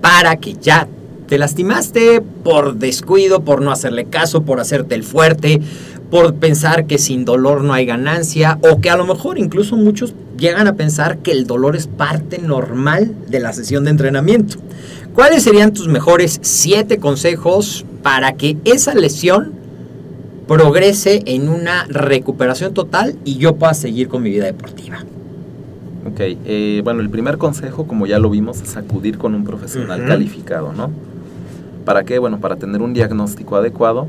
para 0.00 0.36
que 0.36 0.54
ya 0.54 0.86
te 1.30 1.38
lastimaste 1.38 2.22
por 2.42 2.74
descuido, 2.74 3.44
por 3.44 3.62
no 3.62 3.70
hacerle 3.70 4.06
caso, 4.06 4.42
por 4.42 4.58
hacerte 4.58 4.96
el 4.96 5.04
fuerte, 5.04 5.60
por 6.10 6.34
pensar 6.34 6.86
que 6.86 6.98
sin 6.98 7.24
dolor 7.24 7.62
no 7.62 7.72
hay 7.72 7.86
ganancia, 7.86 8.58
o 8.68 8.80
que 8.80 8.90
a 8.90 8.96
lo 8.96 9.06
mejor 9.06 9.38
incluso 9.38 9.76
muchos 9.76 10.12
llegan 10.36 10.66
a 10.66 10.74
pensar 10.74 11.18
que 11.18 11.30
el 11.30 11.46
dolor 11.46 11.76
es 11.76 11.86
parte 11.86 12.38
normal 12.38 13.14
de 13.28 13.38
la 13.38 13.52
sesión 13.52 13.84
de 13.84 13.90
entrenamiento. 13.90 14.56
¿Cuáles 15.14 15.44
serían 15.44 15.72
tus 15.72 15.86
mejores 15.86 16.40
siete 16.42 16.98
consejos 16.98 17.86
para 18.02 18.32
que 18.32 18.56
esa 18.64 18.92
lesión 18.96 19.52
progrese 20.48 21.22
en 21.26 21.48
una 21.48 21.84
recuperación 21.84 22.74
total 22.74 23.14
y 23.24 23.36
yo 23.36 23.54
pueda 23.54 23.74
seguir 23.74 24.08
con 24.08 24.24
mi 24.24 24.30
vida 24.30 24.46
deportiva? 24.46 25.04
Ok, 26.10 26.18
eh, 26.18 26.80
bueno, 26.82 27.02
el 27.02 27.10
primer 27.10 27.38
consejo, 27.38 27.86
como 27.86 28.08
ya 28.08 28.18
lo 28.18 28.30
vimos, 28.30 28.60
es 28.62 28.76
acudir 28.76 29.16
con 29.16 29.36
un 29.36 29.44
profesional 29.44 30.04
calificado, 30.06 30.72
¿no? 30.72 30.90
¿Para 31.90 32.04
qué? 32.04 32.20
Bueno, 32.20 32.38
para 32.38 32.54
tener 32.54 32.82
un 32.82 32.94
diagnóstico 32.94 33.56
adecuado 33.56 34.06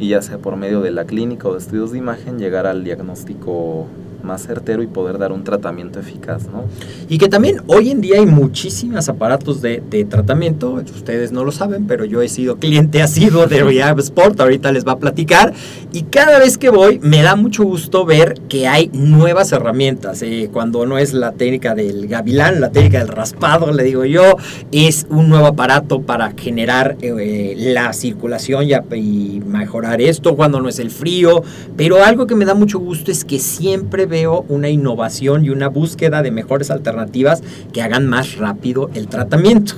y 0.00 0.08
ya 0.08 0.20
sea 0.20 0.38
por 0.38 0.56
medio 0.56 0.80
de 0.80 0.90
la 0.90 1.04
clínica 1.04 1.46
o 1.46 1.52
de 1.52 1.58
estudios 1.60 1.92
de 1.92 1.98
imagen, 1.98 2.40
llegar 2.40 2.66
al 2.66 2.82
diagnóstico 2.82 3.86
más 4.24 4.46
certero 4.46 4.82
y 4.82 4.86
poder 4.86 5.18
dar 5.18 5.32
un 5.32 5.44
tratamiento 5.44 6.00
eficaz, 6.00 6.46
¿no? 6.46 6.64
Y 7.08 7.18
que 7.18 7.28
también 7.28 7.62
hoy 7.66 7.90
en 7.90 8.00
día 8.00 8.18
hay 8.18 8.26
muchísimos 8.26 9.08
aparatos 9.08 9.60
de, 9.62 9.82
de 9.88 10.04
tratamiento, 10.04 10.72
ustedes 10.72 11.32
no 11.32 11.44
lo 11.44 11.52
saben, 11.52 11.86
pero 11.86 12.04
yo 12.04 12.22
he 12.22 12.28
sido 12.28 12.56
cliente 12.56 13.02
asiduo 13.02 13.46
de 13.46 13.62
Rehab 13.62 13.98
Sport, 14.00 14.40
ahorita 14.40 14.72
les 14.72 14.86
va 14.86 14.92
a 14.92 14.98
platicar, 14.98 15.52
y 15.92 16.02
cada 16.04 16.38
vez 16.38 16.58
que 16.58 16.70
voy 16.70 16.98
me 17.00 17.22
da 17.22 17.36
mucho 17.36 17.64
gusto 17.64 18.04
ver 18.04 18.34
que 18.48 18.68
hay 18.68 18.90
nuevas 18.92 19.52
herramientas, 19.52 20.22
eh, 20.22 20.50
cuando 20.52 20.86
no 20.86 20.98
es 20.98 21.12
la 21.12 21.32
técnica 21.32 21.74
del 21.74 22.06
gavilán, 22.06 22.60
la 22.60 22.70
técnica 22.70 22.98
del 22.98 23.08
raspado, 23.08 23.72
le 23.72 23.82
digo 23.82 24.04
yo, 24.04 24.36
es 24.72 25.06
un 25.10 25.28
nuevo 25.28 25.46
aparato 25.46 26.02
para 26.02 26.32
generar 26.36 26.96
eh, 27.00 27.54
la 27.56 27.92
circulación 27.92 28.66
y, 28.68 28.74
y 28.96 29.40
mejorar 29.44 30.00
esto, 30.00 30.36
cuando 30.36 30.60
no 30.60 30.68
es 30.68 30.78
el 30.78 30.90
frío, 30.90 31.42
pero 31.76 32.02
algo 32.04 32.26
que 32.26 32.34
me 32.34 32.44
da 32.44 32.54
mucho 32.54 32.78
gusto 32.78 33.10
es 33.10 33.24
que 33.24 33.38
siempre 33.38 34.06
veo 34.10 34.44
una 34.48 34.68
innovación 34.68 35.46
y 35.46 35.48
una 35.48 35.68
búsqueda 35.68 36.22
de 36.22 36.30
mejores 36.30 36.70
alternativas 36.70 37.42
que 37.72 37.80
hagan 37.80 38.06
más 38.06 38.36
rápido 38.36 38.90
el 38.92 39.08
tratamiento. 39.08 39.74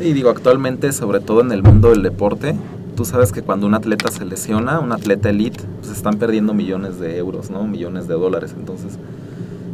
Sí, 0.00 0.12
digo, 0.12 0.30
actualmente, 0.30 0.92
sobre 0.92 1.20
todo 1.20 1.40
en 1.40 1.52
el 1.52 1.62
mundo 1.62 1.90
del 1.90 2.02
deporte, 2.02 2.56
tú 2.96 3.04
sabes 3.04 3.30
que 3.30 3.42
cuando 3.42 3.66
un 3.66 3.74
atleta 3.74 4.10
se 4.10 4.24
lesiona, 4.24 4.80
un 4.80 4.92
atleta 4.92 5.30
elite, 5.30 5.62
pues 5.80 5.92
están 5.92 6.18
perdiendo 6.18 6.54
millones 6.54 6.98
de 6.98 7.16
euros, 7.16 7.50
¿no? 7.50 7.64
Millones 7.66 8.08
de 8.08 8.14
dólares. 8.14 8.54
Entonces, 8.56 8.98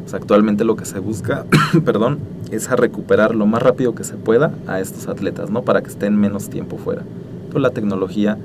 pues 0.02 0.14
actualmente 0.14 0.64
lo 0.64 0.76
que 0.76 0.84
se 0.84 0.98
busca, 0.98 1.46
perdón, 1.84 2.18
es 2.50 2.70
a 2.70 2.76
recuperar 2.76 3.34
lo 3.34 3.46
más 3.46 3.62
rápido 3.62 3.94
que 3.94 4.04
se 4.04 4.14
pueda 4.14 4.52
a 4.66 4.80
estos 4.80 5.08
atletas, 5.08 5.50
¿no? 5.50 5.62
Para 5.62 5.82
que 5.82 5.88
estén 5.88 6.16
menos 6.16 6.50
tiempo 6.50 6.76
fuera. 6.76 7.02
Entonces, 7.44 7.62
la 7.62 7.70
tecnología 7.70 8.38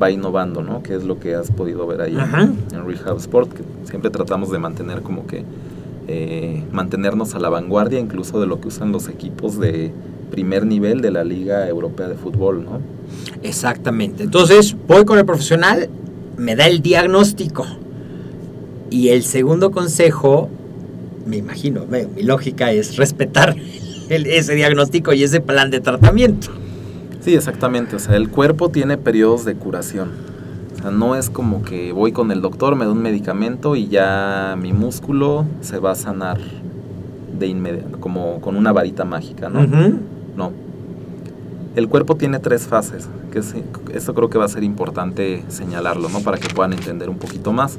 va 0.00 0.10
innovando, 0.10 0.62
¿no? 0.62 0.82
Que 0.82 0.94
es 0.94 1.04
lo 1.04 1.18
que 1.18 1.34
has 1.34 1.50
podido 1.50 1.86
ver 1.86 2.00
ahí 2.02 2.12
en- 2.14 2.20
Ajá. 2.20 2.42
en 2.72 2.86
Rehab 2.86 3.16
Sport, 3.18 3.52
que 3.52 3.62
siempre 3.88 4.10
tratamos 4.10 4.50
de 4.50 4.58
mantener 4.58 5.02
como 5.02 5.26
que 5.26 5.44
eh, 6.08 6.64
mantenernos 6.72 7.34
a 7.36 7.38
la 7.38 7.48
vanguardia 7.48 8.00
incluso 8.00 8.40
de 8.40 8.46
lo 8.48 8.60
que 8.60 8.68
usan 8.68 8.90
los 8.90 9.08
equipos 9.08 9.58
de 9.60 9.92
primer 10.32 10.66
nivel 10.66 11.00
de 11.00 11.12
la 11.12 11.22
Liga 11.22 11.68
Europea 11.68 12.08
de 12.08 12.16
Fútbol, 12.16 12.64
¿no? 12.64 12.80
Exactamente. 13.42 14.24
Entonces, 14.24 14.76
voy 14.88 15.04
con 15.04 15.18
el 15.18 15.24
profesional, 15.24 15.88
me 16.36 16.56
da 16.56 16.66
el 16.66 16.82
diagnóstico. 16.82 17.64
Y 18.90 19.08
el 19.08 19.22
segundo 19.22 19.70
consejo, 19.70 20.48
me 21.26 21.36
imagino, 21.36 21.82
mi 22.16 22.22
lógica 22.24 22.72
es 22.72 22.96
respetar 22.96 23.54
el- 24.08 24.26
ese 24.26 24.54
diagnóstico 24.54 25.12
y 25.12 25.22
ese 25.22 25.40
plan 25.40 25.70
de 25.70 25.80
tratamiento. 25.80 26.48
Sí, 27.22 27.34
exactamente, 27.34 27.96
o 27.96 27.98
sea, 27.98 28.16
el 28.16 28.28
cuerpo 28.28 28.68
tiene 28.70 28.98
periodos 28.98 29.44
de 29.44 29.54
curación. 29.54 30.10
O 30.76 30.82
sea, 30.82 30.90
no 30.90 31.14
es 31.14 31.30
como 31.30 31.62
que 31.62 31.92
voy 31.92 32.10
con 32.12 32.32
el 32.32 32.40
doctor, 32.42 32.74
me 32.74 32.84
da 32.84 32.90
un 32.90 33.00
medicamento 33.02 33.76
y 33.76 33.86
ya 33.88 34.56
mi 34.60 34.72
músculo 34.72 35.44
se 35.60 35.78
va 35.78 35.92
a 35.92 35.94
sanar 35.94 36.38
de 37.38 37.46
inmediato, 37.46 37.98
como 38.00 38.40
con 38.40 38.56
una 38.56 38.72
varita 38.72 39.04
mágica, 39.04 39.48
¿no? 39.48 39.60
No. 40.36 40.50
El 41.76 41.88
cuerpo 41.88 42.16
tiene 42.16 42.38
tres 42.40 42.66
fases, 42.66 43.08
que 43.30 43.38
es- 43.38 43.54
esto 43.94 44.14
creo 44.14 44.28
que 44.28 44.38
va 44.38 44.44
a 44.46 44.48
ser 44.48 44.64
importante 44.64 45.44
señalarlo, 45.48 46.08
¿no? 46.08 46.20
Para 46.20 46.38
que 46.38 46.48
puedan 46.52 46.72
entender 46.72 47.08
un 47.08 47.18
poquito 47.18 47.52
más. 47.52 47.78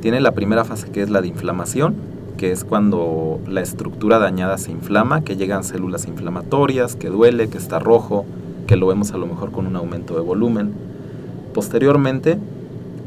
Tiene 0.00 0.20
la 0.20 0.32
primera 0.32 0.64
fase 0.64 0.90
que 0.90 1.02
es 1.02 1.10
la 1.10 1.20
de 1.22 1.28
inflamación, 1.28 1.94
que 2.36 2.50
es 2.52 2.64
cuando 2.64 3.40
la 3.46 3.62
estructura 3.62 4.18
dañada 4.18 4.58
se 4.58 4.70
inflama, 4.72 5.22
que 5.22 5.36
llegan 5.36 5.62
células 5.64 6.06
inflamatorias, 6.06 6.96
que 6.96 7.08
duele, 7.08 7.48
que 7.48 7.56
está 7.58 7.78
rojo, 7.78 8.26
que 8.66 8.76
lo 8.76 8.86
vemos 8.86 9.12
a 9.12 9.18
lo 9.18 9.26
mejor 9.26 9.52
con 9.52 9.66
un 9.66 9.76
aumento 9.76 10.14
de 10.14 10.20
volumen. 10.20 10.72
Posteriormente 11.54 12.38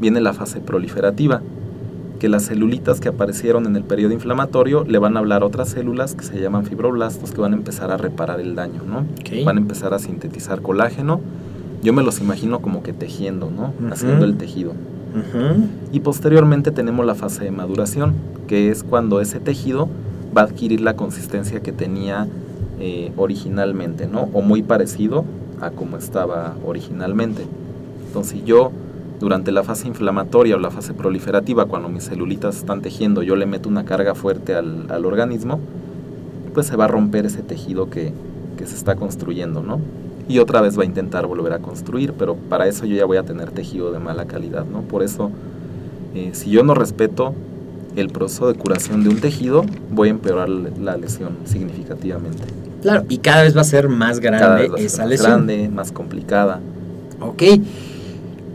viene 0.00 0.20
la 0.20 0.32
fase 0.32 0.60
proliferativa, 0.60 1.42
que 2.18 2.28
las 2.28 2.44
celulitas 2.44 3.00
que 3.00 3.08
aparecieron 3.08 3.66
en 3.66 3.76
el 3.76 3.84
periodo 3.84 4.12
inflamatorio 4.12 4.84
le 4.84 4.98
van 4.98 5.16
a 5.16 5.20
hablar 5.20 5.42
a 5.42 5.46
otras 5.46 5.70
células 5.70 6.14
que 6.14 6.24
se 6.24 6.40
llaman 6.40 6.66
fibroblastos 6.66 7.32
que 7.32 7.40
van 7.40 7.52
a 7.52 7.56
empezar 7.56 7.90
a 7.90 7.96
reparar 7.96 8.40
el 8.40 8.54
daño, 8.54 8.82
¿no? 8.86 9.06
Van 9.44 9.56
a 9.56 9.60
empezar 9.60 9.94
a 9.94 9.98
sintetizar 9.98 10.60
colágeno. 10.60 11.20
Yo 11.82 11.92
me 11.92 12.02
los 12.02 12.20
imagino 12.20 12.60
como 12.60 12.82
que 12.82 12.92
tejiendo, 12.92 13.50
¿no? 13.50 13.72
Haciendo 13.90 14.24
el 14.24 14.36
tejido. 14.36 14.72
Y 15.92 16.00
posteriormente 16.00 16.70
tenemos 16.70 17.06
la 17.06 17.14
fase 17.14 17.44
de 17.44 17.50
maduración, 17.50 18.14
que 18.46 18.70
es 18.70 18.82
cuando 18.82 19.20
ese 19.20 19.40
tejido 19.40 19.88
va 20.36 20.42
a 20.42 20.44
adquirir 20.44 20.82
la 20.82 20.94
consistencia 20.94 21.60
que 21.60 21.72
tenía 21.72 22.28
eh, 22.78 23.12
originalmente, 23.16 24.06
¿no? 24.06 24.28
O 24.32 24.42
muy 24.42 24.62
parecido 24.62 25.24
a 25.60 25.70
como 25.70 25.96
estaba 25.96 26.56
originalmente. 26.64 27.46
Entonces 28.06 28.44
yo, 28.44 28.72
durante 29.20 29.52
la 29.52 29.62
fase 29.62 29.88
inflamatoria 29.88 30.56
o 30.56 30.58
la 30.58 30.70
fase 30.70 30.94
proliferativa, 30.94 31.66
cuando 31.66 31.88
mis 31.88 32.04
celulitas 32.04 32.56
están 32.56 32.82
tejiendo, 32.82 33.22
yo 33.22 33.36
le 33.36 33.46
meto 33.46 33.68
una 33.68 33.84
carga 33.84 34.14
fuerte 34.14 34.54
al, 34.54 34.86
al 34.90 35.04
organismo, 35.04 35.60
pues 36.54 36.66
se 36.66 36.76
va 36.76 36.86
a 36.86 36.88
romper 36.88 37.26
ese 37.26 37.42
tejido 37.42 37.90
que, 37.90 38.12
que 38.56 38.66
se 38.66 38.76
está 38.76 38.96
construyendo, 38.96 39.62
¿no? 39.62 39.80
Y 40.28 40.38
otra 40.38 40.60
vez 40.60 40.78
va 40.78 40.82
a 40.82 40.86
intentar 40.86 41.26
volver 41.26 41.52
a 41.52 41.58
construir, 41.58 42.12
pero 42.12 42.36
para 42.36 42.68
eso 42.68 42.84
yo 42.84 42.96
ya 42.96 43.04
voy 43.04 43.16
a 43.16 43.24
tener 43.24 43.50
tejido 43.50 43.90
de 43.92 43.98
mala 43.98 44.26
calidad, 44.26 44.64
¿no? 44.64 44.82
Por 44.82 45.02
eso, 45.02 45.30
eh, 46.14 46.30
si 46.34 46.50
yo 46.50 46.62
no 46.62 46.74
respeto 46.74 47.34
el 47.96 48.08
proceso 48.08 48.48
de 48.48 48.54
curación 48.54 49.02
de 49.02 49.08
un 49.08 49.20
tejido, 49.20 49.64
voy 49.90 50.08
a 50.08 50.10
empeorar 50.12 50.48
la 50.48 50.96
lesión 50.96 51.38
significativamente. 51.44 52.44
Claro, 52.82 53.04
y 53.08 53.18
cada 53.18 53.42
vez 53.42 53.56
va 53.56 53.60
a 53.60 53.64
ser 53.64 53.88
más 53.88 54.20
grande 54.20 54.68
ser 54.68 54.86
esa 54.86 55.02
más 55.02 55.10
lesión. 55.10 55.30
grande, 55.30 55.68
más 55.68 55.92
complicada. 55.92 56.60
Ok. 57.20 57.42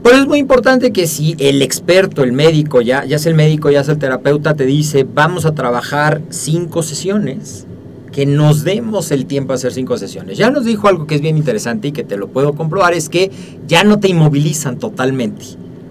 Por 0.01 0.13
eso 0.13 0.21
es 0.21 0.27
muy 0.27 0.38
importante 0.38 0.91
que 0.91 1.07
si 1.07 1.35
el 1.39 1.63
experto, 1.63 2.23
el 2.23 2.31
médico, 2.31 2.81
ya, 2.81 3.05
ya 3.05 3.17
sea 3.17 3.31
el 3.31 3.35
médico, 3.35 3.71
ya 3.71 3.83
sea 3.83 3.95
el 3.95 3.99
terapeuta, 3.99 4.53
te 4.53 4.65
dice, 4.65 5.03
vamos 5.03 5.45
a 5.45 5.55
trabajar 5.55 6.21
cinco 6.29 6.83
sesiones, 6.83 7.65
que 8.11 8.27
nos 8.27 8.63
demos 8.63 9.09
el 9.09 9.25
tiempo 9.25 9.53
a 9.53 9.55
hacer 9.55 9.73
cinco 9.73 9.97
sesiones. 9.97 10.38
Ya 10.38 10.51
nos 10.51 10.63
dijo 10.63 10.88
algo 10.88 11.07
que 11.07 11.15
es 11.15 11.21
bien 11.21 11.38
interesante 11.38 11.88
y 11.88 11.91
que 11.91 12.03
te 12.03 12.17
lo 12.17 12.27
puedo 12.27 12.53
comprobar, 12.53 12.93
es 12.93 13.09
que 13.09 13.31
ya 13.67 13.83
no 13.83 13.99
te 13.99 14.07
inmovilizan 14.07 14.77
totalmente. 14.77 15.43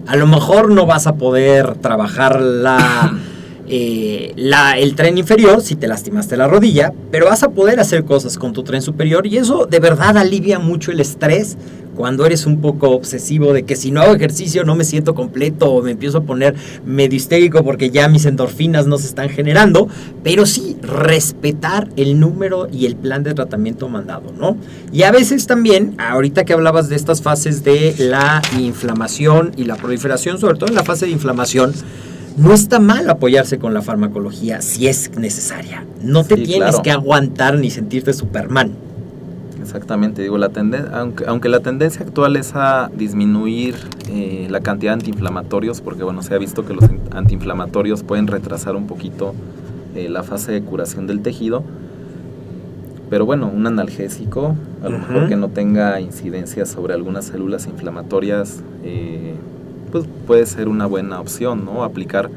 A 0.07 0.15
lo 0.15 0.27
mejor 0.27 0.71
no 0.71 0.85
vas 0.85 1.07
a 1.07 1.15
poder 1.15 1.75
trabajar 1.77 2.39
la... 2.39 3.17
eh, 3.67 4.33
el 4.77 4.95
tren 4.95 5.17
inferior 5.17 5.61
si 5.61 5.75
te 5.75 5.87
lastimaste 5.87 6.37
la 6.37 6.47
rodilla, 6.47 6.93
pero 7.11 7.25
vas 7.25 7.43
a 7.43 7.49
poder 7.49 7.79
hacer 7.79 8.05
cosas 8.05 8.37
con 8.37 8.53
tu 8.53 8.63
tren 8.63 8.81
superior 8.81 9.25
y 9.25 9.37
eso 9.37 9.65
de 9.65 9.79
verdad 9.79 10.17
alivia 10.17 10.59
mucho 10.59 10.91
el 10.91 10.99
estrés 10.99 11.57
cuando 11.95 12.25
eres 12.25 12.45
un 12.45 12.61
poco 12.61 12.89
obsesivo 12.91 13.53
de 13.53 13.63
que 13.63 13.75
si 13.75 13.89
no 13.89 14.01
hago 14.01 14.13
ejercicio 14.13 14.63
no 14.65 14.75
me 14.75 14.83
siento 14.83 15.15
completo 15.15 15.71
o 15.71 15.81
me 15.81 15.91
empiezo 15.91 16.19
a 16.19 16.23
poner 16.23 16.55
medio 16.85 17.15
histérico 17.15 17.63
porque 17.63 17.89
ya 17.89 18.07
mis 18.07 18.25
endorfinas 18.25 18.85
no 18.85 18.97
se 18.97 19.07
están 19.07 19.29
generando, 19.29 19.87
pero 20.23 20.45
sí 20.45 20.77
respetar 20.81 21.89
el 21.95 22.19
número 22.19 22.67
y 22.71 22.85
el 22.85 22.95
plan 22.95 23.23
de 23.23 23.33
tratamiento 23.33 23.87
mandado, 23.87 24.31
¿no? 24.37 24.57
Y 24.91 25.03
a 25.03 25.11
veces 25.11 25.47
también, 25.47 25.95
ahorita 25.97 26.43
que 26.45 26.53
hablabas 26.53 26.89
de 26.89 26.95
estas 26.97 27.21
fases 27.21 27.63
de 27.63 27.95
la 27.97 28.41
inflamación 28.59 29.53
y 29.55 29.63
la 29.63 29.75
proliferación, 29.75 30.37
sobre 30.37 30.57
todo 30.57 30.69
en 30.69 30.75
la 30.75 30.83
fase 30.83 31.05
de 31.05 31.13
inflamación, 31.13 31.73
no 32.37 32.53
está 32.53 32.79
mal 32.79 33.09
apoyarse 33.09 33.57
con 33.59 33.73
la 33.73 33.81
farmacología 33.81 34.61
si 34.61 34.87
es 34.87 35.11
necesaria. 35.17 35.85
No 36.01 36.23
te 36.23 36.35
Sí, 36.35 36.43
tienes 36.43 36.69
claro. 36.69 36.83
que 36.83 36.91
aguantar 36.91 37.57
ni 37.57 37.69
sentirte 37.69 38.13
Superman. 38.13 38.71
Exactamente, 39.61 40.21
digo, 40.21 40.37
la 40.37 40.49
tenden- 40.49 40.89
aunque, 40.93 41.25
aunque 41.25 41.49
la 41.49 41.59
tendencia 41.59 42.05
actual 42.05 42.35
es 42.35 42.51
a 42.55 42.91
disminuir 42.95 43.75
eh, 44.09 44.47
la 44.49 44.59
cantidad 44.61 44.91
de 44.91 44.99
antiinflamatorios, 45.01 45.81
porque 45.81 46.03
bueno, 46.03 46.21
se 46.21 46.33
ha 46.35 46.37
visto 46.37 46.65
que 46.65 46.73
los 46.73 46.83
in- 46.89 46.99
antiinflamatorios 47.11 48.03
pueden 48.03 48.27
retrasar 48.27 48.75
un 48.75 48.85
poquito 48.85 49.33
eh, 49.95 50.07
la 50.09 50.21
fase 50.23 50.51
de 50.51 50.61
curación 50.61 51.07
del 51.07 51.21
tejido, 51.21 51.63
pero 53.09 53.25
bueno, 53.25 53.51
un 53.53 53.65
analgésico, 53.65 54.55
a 54.83 54.89
lo 54.89 54.99
mejor 54.99 55.27
que 55.29 55.35
no 55.35 55.49
tenga 55.49 55.99
incidencia 55.99 56.65
sobre 56.65 56.93
algunas 56.93 57.25
células 57.25 57.65
inflamatorias, 57.67 58.61
eh, 58.83 59.33
pues 59.91 60.05
puede 60.27 60.45
ser 60.45 60.67
una 60.67 60.85
buena 60.85 61.19
opción, 61.19 61.65
¿no? 61.65 61.83
Aplicar, 61.83 62.29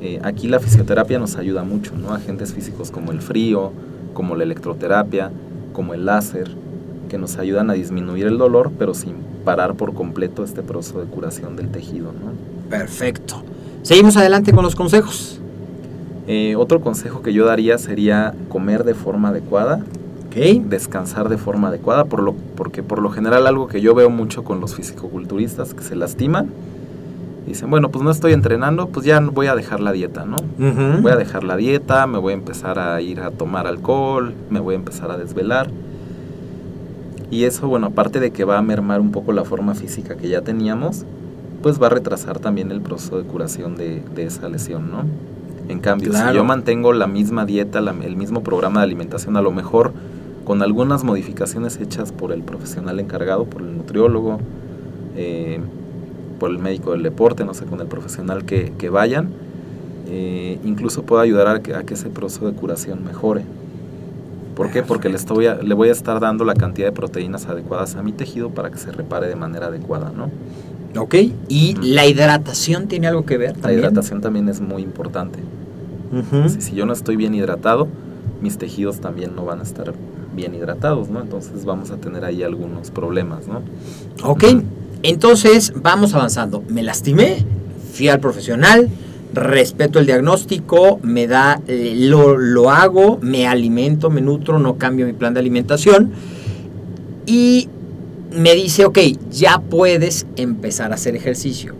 eh, 0.00 0.20
aquí 0.22 0.48
la 0.48 0.60
fisioterapia 0.60 1.18
nos 1.18 1.36
ayuda 1.36 1.64
mucho, 1.64 1.94
¿no? 1.96 2.12
Agentes 2.12 2.52
físicos 2.52 2.90
como 2.90 3.12
el 3.12 3.20
frío, 3.20 3.72
como 4.14 4.36
la 4.36 4.44
electroterapia, 4.44 5.30
como 5.72 5.94
el 5.94 6.06
láser, 6.06 6.50
que 7.08 7.18
nos 7.18 7.36
ayudan 7.38 7.70
a 7.70 7.74
disminuir 7.74 8.26
el 8.26 8.38
dolor, 8.38 8.72
pero 8.78 8.94
sin 8.94 9.14
parar 9.44 9.74
por 9.74 9.94
completo 9.94 10.42
este 10.42 10.62
proceso 10.62 11.00
de 11.00 11.06
curación 11.06 11.56
del 11.56 11.70
tejido, 11.70 12.12
¿no? 12.12 12.32
Perfecto. 12.68 13.42
Seguimos 13.82 14.16
adelante 14.16 14.52
con 14.52 14.64
los 14.64 14.74
consejos. 14.74 15.40
Eh, 16.26 16.56
otro 16.56 16.80
consejo 16.80 17.22
que 17.22 17.32
yo 17.32 17.46
daría 17.46 17.78
sería 17.78 18.34
comer 18.48 18.82
de 18.82 18.94
forma 18.94 19.28
adecuada, 19.28 19.80
¿Ok? 20.26 20.64
descansar 20.64 21.28
de 21.28 21.38
forma 21.38 21.68
adecuada, 21.68 22.06
por 22.06 22.20
lo, 22.20 22.34
porque 22.56 22.82
por 22.82 23.00
lo 23.00 23.10
general 23.10 23.46
algo 23.46 23.68
que 23.68 23.80
yo 23.80 23.94
veo 23.94 24.10
mucho 24.10 24.42
con 24.42 24.60
los 24.60 24.74
fisicoculturistas 24.74 25.72
que 25.72 25.84
se 25.84 25.94
lastiman, 25.94 26.50
dicen, 27.46 27.70
bueno, 27.70 27.90
pues 27.90 28.04
no 28.04 28.10
estoy 28.10 28.32
entrenando, 28.32 28.88
pues 28.88 29.06
ya 29.06 29.20
voy 29.20 29.46
a 29.46 29.54
dejar 29.54 29.80
la 29.80 29.92
dieta, 29.92 30.24
¿no? 30.24 30.36
Voy 31.02 31.12
a 31.12 31.16
dejar 31.16 31.44
la 31.44 31.56
dieta, 31.56 32.06
me 32.06 32.18
voy 32.18 32.32
a 32.32 32.36
empezar 32.36 32.78
a 32.78 33.00
ir 33.00 33.20
a 33.20 33.30
tomar 33.30 33.66
alcohol, 33.66 34.34
me 34.50 34.60
voy 34.60 34.74
a 34.74 34.78
empezar 34.78 35.10
a 35.10 35.16
desvelar. 35.16 35.70
Y 37.30 37.44
eso, 37.44 37.68
bueno, 37.68 37.88
aparte 37.88 38.20
de 38.20 38.30
que 38.30 38.44
va 38.44 38.58
a 38.58 38.62
mermar 38.62 39.00
un 39.00 39.10
poco 39.10 39.32
la 39.32 39.44
forma 39.44 39.74
física 39.74 40.16
que 40.16 40.28
ya 40.28 40.42
teníamos, 40.42 41.04
pues 41.62 41.80
va 41.82 41.86
a 41.88 41.90
retrasar 41.90 42.38
también 42.38 42.70
el 42.70 42.80
proceso 42.80 43.18
de 43.18 43.24
curación 43.24 43.76
de, 43.76 44.02
de 44.14 44.24
esa 44.26 44.48
lesión, 44.48 44.90
¿no? 44.90 45.04
En 45.68 45.80
cambio, 45.80 46.10
Claro. 46.10 46.30
si 46.30 46.36
yo 46.36 46.44
mantengo 46.44 46.92
la 46.92 47.08
misma 47.08 47.44
dieta, 47.44 47.80
la- 47.80 47.94
el 48.04 48.14
mismo 48.16 48.42
programa 48.44 48.80
de 48.80 48.84
alimentación, 48.84 49.36
a 49.36 49.42
lo 49.42 49.50
mejor 49.50 49.92
con 50.44 50.62
algunas 50.62 51.02
modificaciones 51.02 51.80
hechas 51.80 52.12
por 52.12 52.30
el 52.30 52.42
profesional 52.42 53.00
encargado, 53.00 53.46
por 53.46 53.62
el 53.62 53.76
nutriólogo, 53.76 54.38
eh, 55.16 55.58
por 56.38 56.50
el 56.50 56.58
médico 56.58 56.92
del 56.92 57.02
deporte, 57.02 57.44
no 57.44 57.54
sé, 57.54 57.64
con 57.64 57.80
el 57.80 57.86
profesional 57.86 58.44
que, 58.44 58.72
que 58.78 58.88
vayan, 58.90 59.28
eh, 60.08 60.58
incluso 60.64 61.02
puede 61.02 61.22
ayudar 61.24 61.48
a 61.48 61.60
que, 61.60 61.74
a 61.74 61.82
que 61.84 61.94
ese 61.94 62.08
proceso 62.10 62.46
de 62.46 62.52
curación 62.52 63.04
mejore. 63.04 63.42
¿Por 64.54 64.70
qué? 64.70 64.82
Porque 64.82 65.08
le, 65.08 65.16
estoy 65.16 65.46
a- 65.46 65.56
le 65.56 65.74
voy 65.74 65.88
a 65.90 65.92
estar 65.92 66.18
dando 66.20 66.44
la 66.44 66.54
cantidad 66.54 66.86
de 66.88 66.92
proteínas 66.92 67.46
adecuadas 67.46 67.96
a 67.96 68.02
mi 68.02 68.12
tejido 68.12 68.50
para 68.50 68.70
que 68.70 68.78
se 68.78 68.90
repare 68.90 69.28
de 69.28 69.36
manera 69.36 69.66
adecuada, 69.66 70.12
¿no? 70.16 70.30
Ok. 71.00 71.14
¿Y 71.48 71.74
Ujú. 71.74 71.82
la 71.86 72.06
hidratación 72.06 72.86
tiene 72.88 73.06
algo 73.06 73.26
que 73.26 73.36
ver 73.36 73.54
La 73.56 73.62
también? 73.62 73.80
hidratación 73.80 74.20
también 74.22 74.48
es 74.48 74.60
muy 74.60 74.82
importante. 74.82 75.40
Ujú. 76.12 76.48
Si, 76.48 76.60
si 76.62 76.74
yo 76.74 76.86
no 76.86 76.92
estoy 76.94 77.16
bien 77.16 77.34
hidratado, 77.34 77.86
mis 78.40 78.56
tejidos 78.56 79.00
también 79.00 79.34
no 79.36 79.44
van 79.44 79.60
a 79.60 79.62
estar 79.62 79.92
bien 80.34 80.54
hidratados, 80.54 81.10
¿no? 81.10 81.20
Entonces 81.20 81.64
vamos 81.66 81.90
a 81.90 81.96
tener 81.96 82.24
ahí 82.24 82.42
algunos 82.42 82.90
problemas, 82.90 83.48
¿no? 83.48 83.60
Ok, 84.22 84.44
entonces 85.02 85.72
vamos 85.76 86.14
avanzando. 86.14 86.62
Me 86.68 86.82
lastimé, 86.82 87.44
fui 87.92 88.08
al 88.08 88.20
profesional, 88.20 88.88
respeto 89.32 89.98
el 89.98 90.06
diagnóstico, 90.06 90.98
me 91.02 91.26
da, 91.26 91.60
eh, 91.66 91.94
lo, 91.96 92.36
lo 92.36 92.70
hago, 92.70 93.18
me 93.20 93.46
alimento, 93.46 94.10
me 94.10 94.20
nutro, 94.20 94.58
no 94.58 94.76
cambio 94.76 95.06
mi 95.06 95.12
plan 95.12 95.34
de 95.34 95.40
alimentación 95.40 96.12
y 97.26 97.68
me 98.30 98.54
dice, 98.54 98.84
ok, 98.84 98.98
ya 99.30 99.58
puedes 99.58 100.26
empezar 100.36 100.92
a 100.92 100.94
hacer 100.94 101.16
ejercicio. 101.16 101.74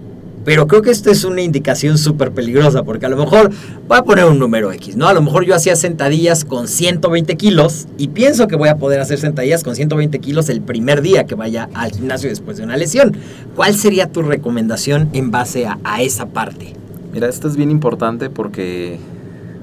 Pero 0.46 0.68
creo 0.68 0.80
que 0.80 0.92
esto 0.92 1.10
es 1.10 1.24
una 1.24 1.42
indicación 1.42 1.98
súper 1.98 2.30
peligrosa 2.30 2.84
porque 2.84 3.04
a 3.04 3.08
lo 3.08 3.16
mejor, 3.16 3.50
voy 3.88 3.98
a 3.98 4.02
poner 4.04 4.26
un 4.26 4.38
número 4.38 4.70
X, 4.70 4.96
¿no? 4.96 5.08
A 5.08 5.12
lo 5.12 5.20
mejor 5.20 5.44
yo 5.44 5.56
hacía 5.56 5.74
sentadillas 5.74 6.44
con 6.44 6.68
120 6.68 7.36
kilos 7.36 7.88
y 7.98 8.08
pienso 8.08 8.46
que 8.46 8.54
voy 8.54 8.68
a 8.68 8.76
poder 8.76 9.00
hacer 9.00 9.18
sentadillas 9.18 9.64
con 9.64 9.74
120 9.74 10.20
kilos 10.20 10.48
el 10.48 10.60
primer 10.60 11.02
día 11.02 11.24
que 11.24 11.34
vaya 11.34 11.68
al 11.74 11.90
gimnasio 11.90 12.30
después 12.30 12.58
de 12.58 12.62
una 12.62 12.76
lesión. 12.76 13.16
¿Cuál 13.56 13.74
sería 13.74 14.12
tu 14.12 14.22
recomendación 14.22 15.08
en 15.14 15.32
base 15.32 15.66
a, 15.66 15.80
a 15.82 16.02
esa 16.02 16.26
parte? 16.26 16.74
Mira, 17.12 17.28
esto 17.28 17.48
es 17.48 17.56
bien 17.56 17.72
importante 17.72 18.30
porque, 18.30 19.00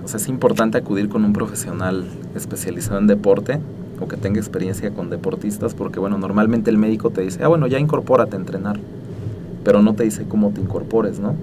o 0.04 0.10
sea, 0.10 0.18
es 0.18 0.28
importante 0.28 0.78
acudir 0.78 1.08
con 1.08 1.24
un 1.24 1.32
profesional 1.32 2.04
especializado 2.36 3.00
en 3.00 3.08
deporte 3.08 3.62
o 4.02 4.10
que 4.10 4.18
tenga 4.18 4.42
experiencia 4.42 4.92
con 4.92 5.10
deportistas 5.10 5.76
porque, 5.76 6.02
bueno, 6.02 6.18
normalmente 6.18 6.70
el 6.70 6.78
médico 6.78 7.10
te 7.10 7.22
dice, 7.22 7.42
ah, 7.42 7.48
bueno, 7.48 7.68
ya 7.68 7.80
incorpórate 7.80 8.36
a 8.36 8.40
entrenar, 8.40 8.82
pero 9.64 9.82
no 9.82 9.94
te 9.94 10.04
dice 10.04 10.26
cómo 10.28 10.50
te 10.52 10.62
incorpores, 10.62 11.20
¿no? 11.20 11.36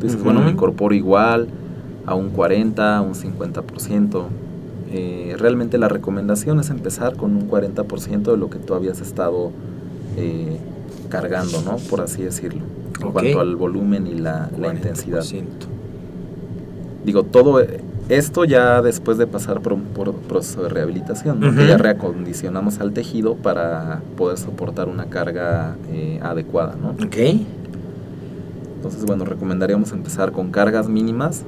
Tú 0.00 0.06
dices, 0.06 0.22
bueno, 0.22 0.40
me 0.40 0.50
incorporo 0.50 0.94
igual 0.94 1.48
a 2.06 2.14
un 2.14 2.30
40, 2.30 2.96
a 2.98 3.00
un 3.02 3.14
50%. 3.14 4.24
Eh, 4.92 5.34
realmente 5.38 5.78
la 5.78 5.88
recomendación 5.88 6.60
es 6.60 6.70
empezar 6.70 7.16
con 7.16 7.34
un 7.36 7.48
40% 7.48 8.30
de 8.30 8.36
lo 8.36 8.48
que 8.50 8.58
tú 8.58 8.74
habías 8.74 9.00
estado 9.00 9.50
eh, 10.16 10.58
cargando, 11.08 11.60
¿no? 11.62 11.76
Por 11.90 12.00
así 12.00 12.22
decirlo, 12.22 12.60
en 13.00 13.12
cuanto 13.12 13.40
al 13.40 13.56
volumen 13.56 14.06
y 14.06 14.14
la, 14.14 14.48
la 14.58 14.72
intensidad. 14.72 15.20
40%. 15.22 15.42
Digo, 17.04 17.22
todo 17.24 17.60
eh, 17.60 17.80
esto 18.08 18.44
ya 18.44 18.82
después 18.82 19.18
de 19.18 19.26
pasar 19.26 19.60
por 19.60 19.72
un 19.72 19.82
por- 19.82 20.12
proceso 20.14 20.62
de 20.62 20.68
rehabilitación, 20.68 21.40
¿no? 21.40 21.54
que 21.54 21.66
ya 21.66 21.76
reacondicionamos 21.78 22.80
al 22.80 22.92
tejido 22.92 23.34
para 23.36 24.00
poder 24.16 24.38
soportar 24.38 24.88
una 24.88 25.06
carga 25.06 25.76
eh, 25.92 26.20
adecuada, 26.22 26.74
¿no? 26.80 26.90
Ok. 26.90 27.16
Entonces, 28.76 29.04
bueno, 29.04 29.24
recomendaríamos 29.24 29.92
empezar 29.92 30.32
con 30.32 30.50
cargas 30.50 30.88
mínimas 30.88 31.42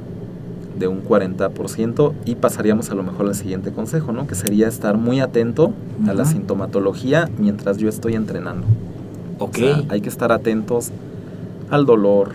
de 0.78 0.86
un 0.88 1.02
40% 1.02 2.12
y 2.24 2.34
pasaríamos 2.36 2.90
a 2.90 2.94
lo 2.94 3.02
mejor 3.02 3.26
al 3.26 3.34
siguiente 3.34 3.72
consejo, 3.72 4.12
¿no? 4.12 4.26
Que 4.26 4.34
sería 4.34 4.68
estar 4.68 4.96
muy 4.96 5.20
atento 5.20 5.72
a 6.08 6.14
la 6.14 6.24
sintomatología 6.24 7.28
mientras 7.38 7.78
yo 7.78 7.88
estoy 7.88 8.14
entrenando. 8.14 8.66
Ok. 9.38 9.56
O 9.56 9.58
sea, 9.58 9.82
hay 9.88 10.00
que 10.00 10.08
estar 10.08 10.32
atentos 10.32 10.90
al 11.70 11.84
dolor. 11.86 12.32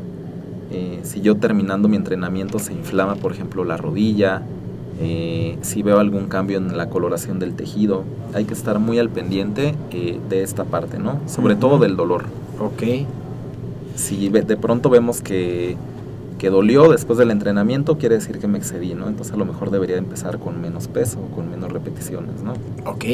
eh, 0.71 0.99
si 1.03 1.21
yo 1.21 1.35
terminando 1.37 1.87
mi 1.87 1.97
entrenamiento 1.97 2.57
se 2.59 2.73
inflama, 2.73 3.15
por 3.15 3.31
ejemplo, 3.31 3.63
la 3.63 3.77
rodilla, 3.77 4.41
eh, 4.99 5.57
si 5.61 5.83
veo 5.83 5.99
algún 5.99 6.25
cambio 6.25 6.57
en 6.57 6.75
la 6.77 6.89
coloración 6.89 7.37
del 7.39 7.53
tejido, 7.53 8.03
hay 8.33 8.45
que 8.45 8.53
estar 8.55 8.79
muy 8.79 8.97
al 8.99 9.09
pendiente 9.09 9.75
eh, 9.91 10.19
de 10.29 10.41
esta 10.43 10.63
parte, 10.63 10.97
¿no? 10.99 11.19
Sobre 11.27 11.53
Ujú. 11.53 11.61
todo 11.61 11.77
del 11.79 11.95
dolor. 11.95 12.25
ok. 12.59 12.83
Si 13.95 14.29
de 14.29 14.57
pronto 14.57 14.89
vemos 14.89 15.21
que, 15.21 15.77
que 16.39 16.49
dolió 16.49 16.89
después 16.89 17.17
del 17.17 17.31
entrenamiento, 17.31 17.97
quiere 17.97 18.15
decir 18.15 18.39
que 18.39 18.47
me 18.47 18.57
excedí, 18.57 18.93
¿no? 18.93 19.07
Entonces 19.07 19.33
a 19.33 19.37
lo 19.37 19.45
mejor 19.45 19.71
debería 19.71 19.97
empezar 19.97 20.39
con 20.39 20.59
menos 20.61 20.87
peso, 20.87 21.19
con 21.35 21.49
menos 21.49 21.71
repeticiones, 21.71 22.41
¿no? 22.43 22.53
Ok. 22.85 23.05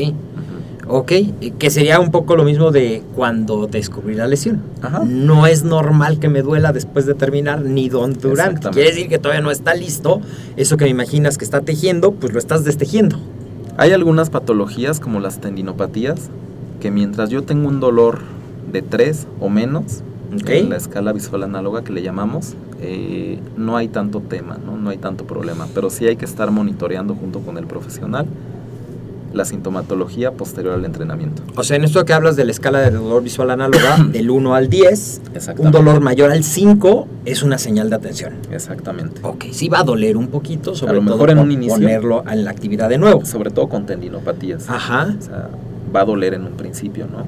Ok, 0.88 1.12
eh, 1.12 1.54
que 1.60 1.70
sería 1.70 2.00
un 2.00 2.10
poco 2.10 2.36
lo 2.36 2.44
mismo 2.44 2.72
de 2.72 3.04
cuando 3.16 3.68
descubrí 3.68 4.16
la 4.16 4.28
lesión. 4.28 4.64
Ajá. 4.82 5.04
No 5.06 5.46
es 5.46 5.64
normal 5.64 6.20
que 6.20 6.30
me 6.30 6.42
duela 6.42 6.74
después 6.74 7.06
de 7.06 7.14
terminar 7.14 7.62
ni 7.62 7.90
durante. 7.90 8.70
Quiere 8.72 8.90
decir 8.90 9.08
que 9.08 9.20
todavía 9.20 9.42
no 9.42 9.52
está 9.52 9.76
listo. 9.76 10.22
Eso 10.58 10.78
que 10.78 10.86
me 10.86 10.92
imaginas 10.92 11.38
que 11.38 11.46
está 11.46 11.62
tejiendo, 11.62 12.14
pues 12.14 12.34
lo 12.34 12.40
estás 12.40 12.64
destejiendo. 12.64 13.20
Hay 13.78 13.92
algunas 13.92 14.32
patologías 14.32 15.00
como 15.00 15.20
las 15.20 15.40
tendinopatías 15.40 16.32
que 16.82 16.90
mientras 16.90 17.30
yo 17.30 17.44
tengo 17.44 17.68
un 17.68 17.80
dolor 17.80 18.20
de 18.72 18.82
3 18.82 19.28
o 19.40 19.50
menos, 19.50 20.02
En 20.32 20.70
la 20.70 20.78
escala 20.78 21.12
visual 21.12 21.44
análoga 21.44 21.84
que 21.84 21.92
le 21.92 22.02
llamamos, 22.02 22.56
eh, 22.82 23.40
no 23.58 23.78
hay 23.78 23.88
tanto 23.88 24.22
tema, 24.22 24.58
¿no? 24.64 24.78
no 24.78 24.90
hay 24.90 24.98
tanto 24.98 25.26
problema, 25.26 25.68
pero 25.74 25.90
sí 25.90 26.06
hay 26.06 26.16
que 26.18 26.26
estar 26.26 26.52
monitoreando 26.52 27.16
junto 27.16 27.40
con 27.40 27.58
el 27.58 27.66
profesional 27.66 28.28
la 29.34 29.46
sintomatología 29.46 30.32
posterior 30.32 30.74
al 30.74 30.86
entrenamiento. 30.86 31.44
O 31.56 31.64
sea, 31.64 31.78
en 31.78 31.84
esto 31.84 32.04
que 32.06 32.14
hablas 32.14 32.36
de 32.36 32.46
la 32.46 32.52
escala 32.52 32.80
de 32.80 32.92
dolor 32.92 33.24
visual 33.24 33.52
análoga 33.52 33.98
del 34.12 34.30
1 34.30 34.56
al 34.56 34.70
10, 34.70 35.22
un 35.58 35.72
dolor 35.72 36.02
mayor 36.02 36.32
al 36.32 36.44
5 36.44 37.08
es 37.26 37.44
una 37.44 37.58
señal 37.58 37.90
de 37.90 37.96
atención. 37.96 38.34
Exactamente. 38.52 39.22
Ok, 39.24 39.46
sí 39.52 39.70
va 39.70 39.82
a 39.82 39.84
doler 39.84 40.18
un 40.18 40.28
poquito, 40.28 40.76
sobre 40.76 40.94
A 40.94 40.96
lo 40.96 41.02
todo 41.02 41.14
mejor 41.16 41.30
en 41.30 41.38
por 41.38 41.46
un 41.46 41.52
inicio. 41.52 41.76
ponerlo 41.76 42.24
en 42.30 42.44
la 42.44 42.52
actividad 42.52 42.90
de 42.90 42.98
nuevo. 42.98 43.26
Sobre 43.26 43.52
todo 43.52 43.70
con 43.70 43.86
tendinopatías. 43.86 44.70
Ajá, 44.70 45.16
O 45.18 45.22
sea, 45.22 45.50
va 45.96 46.02
a 46.02 46.06
doler 46.06 46.34
en 46.34 46.46
un 46.46 46.54
principio, 46.54 47.06
¿no? 47.06 47.26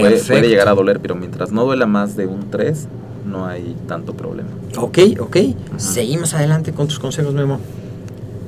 Puede, 0.00 0.48
llegar 0.48 0.68
a 0.68 0.74
doler, 0.74 1.00
pero 1.00 1.14
mientras 1.14 1.52
no 1.52 1.64
duela 1.64 1.86
más 1.86 2.16
de 2.16 2.26
un 2.26 2.50
3, 2.50 2.88
no 3.26 3.46
hay 3.46 3.76
tanto 3.86 4.14
problema. 4.14 4.48
Ok, 4.78 4.98
ok. 5.20 5.36
Seguimos 5.76 6.34
adelante 6.34 6.72
con 6.72 6.88
tus 6.88 6.98
consejos, 6.98 7.34
Memo. 7.34 7.60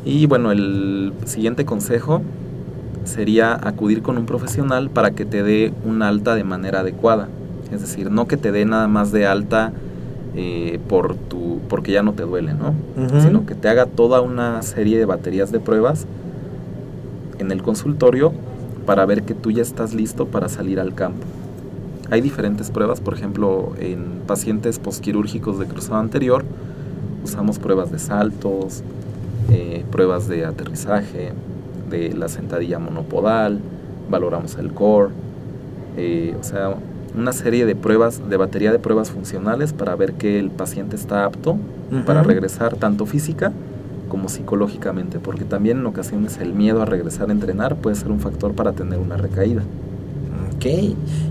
Y 0.04 0.26
bueno, 0.26 0.52
el 0.52 1.12
siguiente 1.24 1.64
consejo 1.64 2.22
sería 3.04 3.54
acudir 3.54 4.02
con 4.02 4.18
un 4.18 4.26
profesional 4.26 4.90
para 4.90 5.10
que 5.10 5.24
te 5.24 5.42
dé 5.42 5.72
un 5.84 6.02
alta 6.02 6.34
de 6.34 6.44
manera 6.44 6.80
adecuada. 6.80 7.28
Es 7.72 7.80
decir, 7.80 8.10
no 8.10 8.26
que 8.26 8.36
te 8.36 8.52
dé 8.52 8.64
nada 8.64 8.88
más 8.88 9.12
de 9.12 9.26
alta 9.26 9.72
eh, 10.34 10.78
por 10.88 11.14
tu, 11.16 11.60
porque 11.68 11.92
ya 11.92 12.02
no 12.02 12.12
te 12.12 12.22
duele, 12.22 12.54
¿no? 12.54 12.74
Sino 13.20 13.46
que 13.46 13.54
te 13.54 13.68
haga 13.68 13.86
toda 13.86 14.20
una 14.20 14.62
serie 14.62 14.98
de 14.98 15.04
baterías 15.04 15.52
de 15.52 15.60
pruebas 15.60 16.06
en 17.38 17.50
el 17.50 17.62
consultorio 17.62 18.32
para 18.90 19.06
ver 19.06 19.22
que 19.22 19.34
tú 19.34 19.52
ya 19.52 19.62
estás 19.62 19.94
listo 19.94 20.26
para 20.26 20.48
salir 20.48 20.80
al 20.80 20.96
campo. 20.96 21.24
Hay 22.10 22.20
diferentes 22.20 22.72
pruebas, 22.72 23.00
por 23.00 23.14
ejemplo, 23.14 23.72
en 23.78 24.22
pacientes 24.26 24.80
posquirúrgicos 24.80 25.60
de 25.60 25.66
cruzado 25.66 26.00
anterior, 26.00 26.44
usamos 27.22 27.60
pruebas 27.60 27.92
de 27.92 28.00
saltos, 28.00 28.82
eh, 29.48 29.84
pruebas 29.92 30.26
de 30.26 30.44
aterrizaje, 30.44 31.30
de 31.88 32.12
la 32.14 32.26
sentadilla 32.26 32.80
monopodal, 32.80 33.60
valoramos 34.10 34.56
el 34.56 34.72
core, 34.72 35.10
eh, 35.96 36.34
o 36.40 36.42
sea, 36.42 36.74
una 37.16 37.32
serie 37.32 37.66
de 37.66 37.76
pruebas, 37.76 38.28
de 38.28 38.36
batería 38.36 38.72
de 38.72 38.80
pruebas 38.80 39.12
funcionales 39.12 39.72
para 39.72 39.94
ver 39.94 40.14
que 40.14 40.40
el 40.40 40.50
paciente 40.50 40.96
está 40.96 41.26
apto 41.26 41.56
para 42.06 42.24
regresar 42.24 42.74
tanto 42.74 43.06
física 43.06 43.52
como 44.10 44.28
psicológicamente, 44.28 45.18
porque 45.18 45.44
también 45.44 45.78
en 45.78 45.86
ocasiones 45.86 46.36
el 46.38 46.52
miedo 46.52 46.82
a 46.82 46.84
regresar 46.84 47.30
a 47.30 47.32
entrenar 47.32 47.76
puede 47.76 47.96
ser 47.96 48.10
un 48.10 48.20
factor 48.20 48.52
para 48.52 48.72
tener 48.72 48.98
una 48.98 49.16
recaída. 49.16 49.62
Ok. 50.56 50.66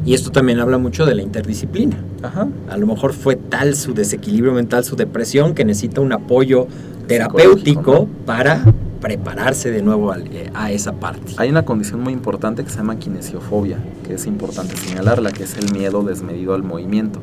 Y 0.05 0.13
esto 0.15 0.31
también 0.31 0.59
habla 0.59 0.79
mucho 0.79 1.05
de 1.05 1.13
la 1.13 1.21
interdisciplina. 1.21 1.97
Ajá. 2.23 2.47
A 2.71 2.77
lo 2.77 2.87
mejor 2.87 3.13
fue 3.13 3.35
tal 3.35 3.75
su 3.75 3.93
desequilibrio 3.93 4.53
mental, 4.53 4.83
su 4.83 4.95
depresión, 4.95 5.53
que 5.53 5.63
necesita 5.65 6.01
un 6.01 6.11
apoyo 6.13 6.65
terapéutico 7.07 7.81
Psicológico, 7.81 8.07
para 8.25 8.63
prepararse 9.01 9.69
de 9.71 9.81
nuevo 9.83 10.11
al- 10.11 10.27
eh, 10.27 10.49
a 10.55 10.71
esa 10.71 10.93
parte. 10.93 11.33
Hay 11.37 11.49
una 11.49 11.63
condición 11.63 12.01
muy 12.01 12.13
importante 12.13 12.63
que 12.63 12.69
se 12.71 12.77
llama 12.77 12.97
kinesiofobia, 12.97 13.77
que 14.05 14.15
es 14.15 14.25
importante 14.25 14.75
señalarla, 14.75 15.31
que 15.31 15.43
es 15.43 15.55
el 15.57 15.71
miedo 15.73 16.01
desmedido 16.03 16.53
al 16.55 16.63
movimiento. 16.63 17.19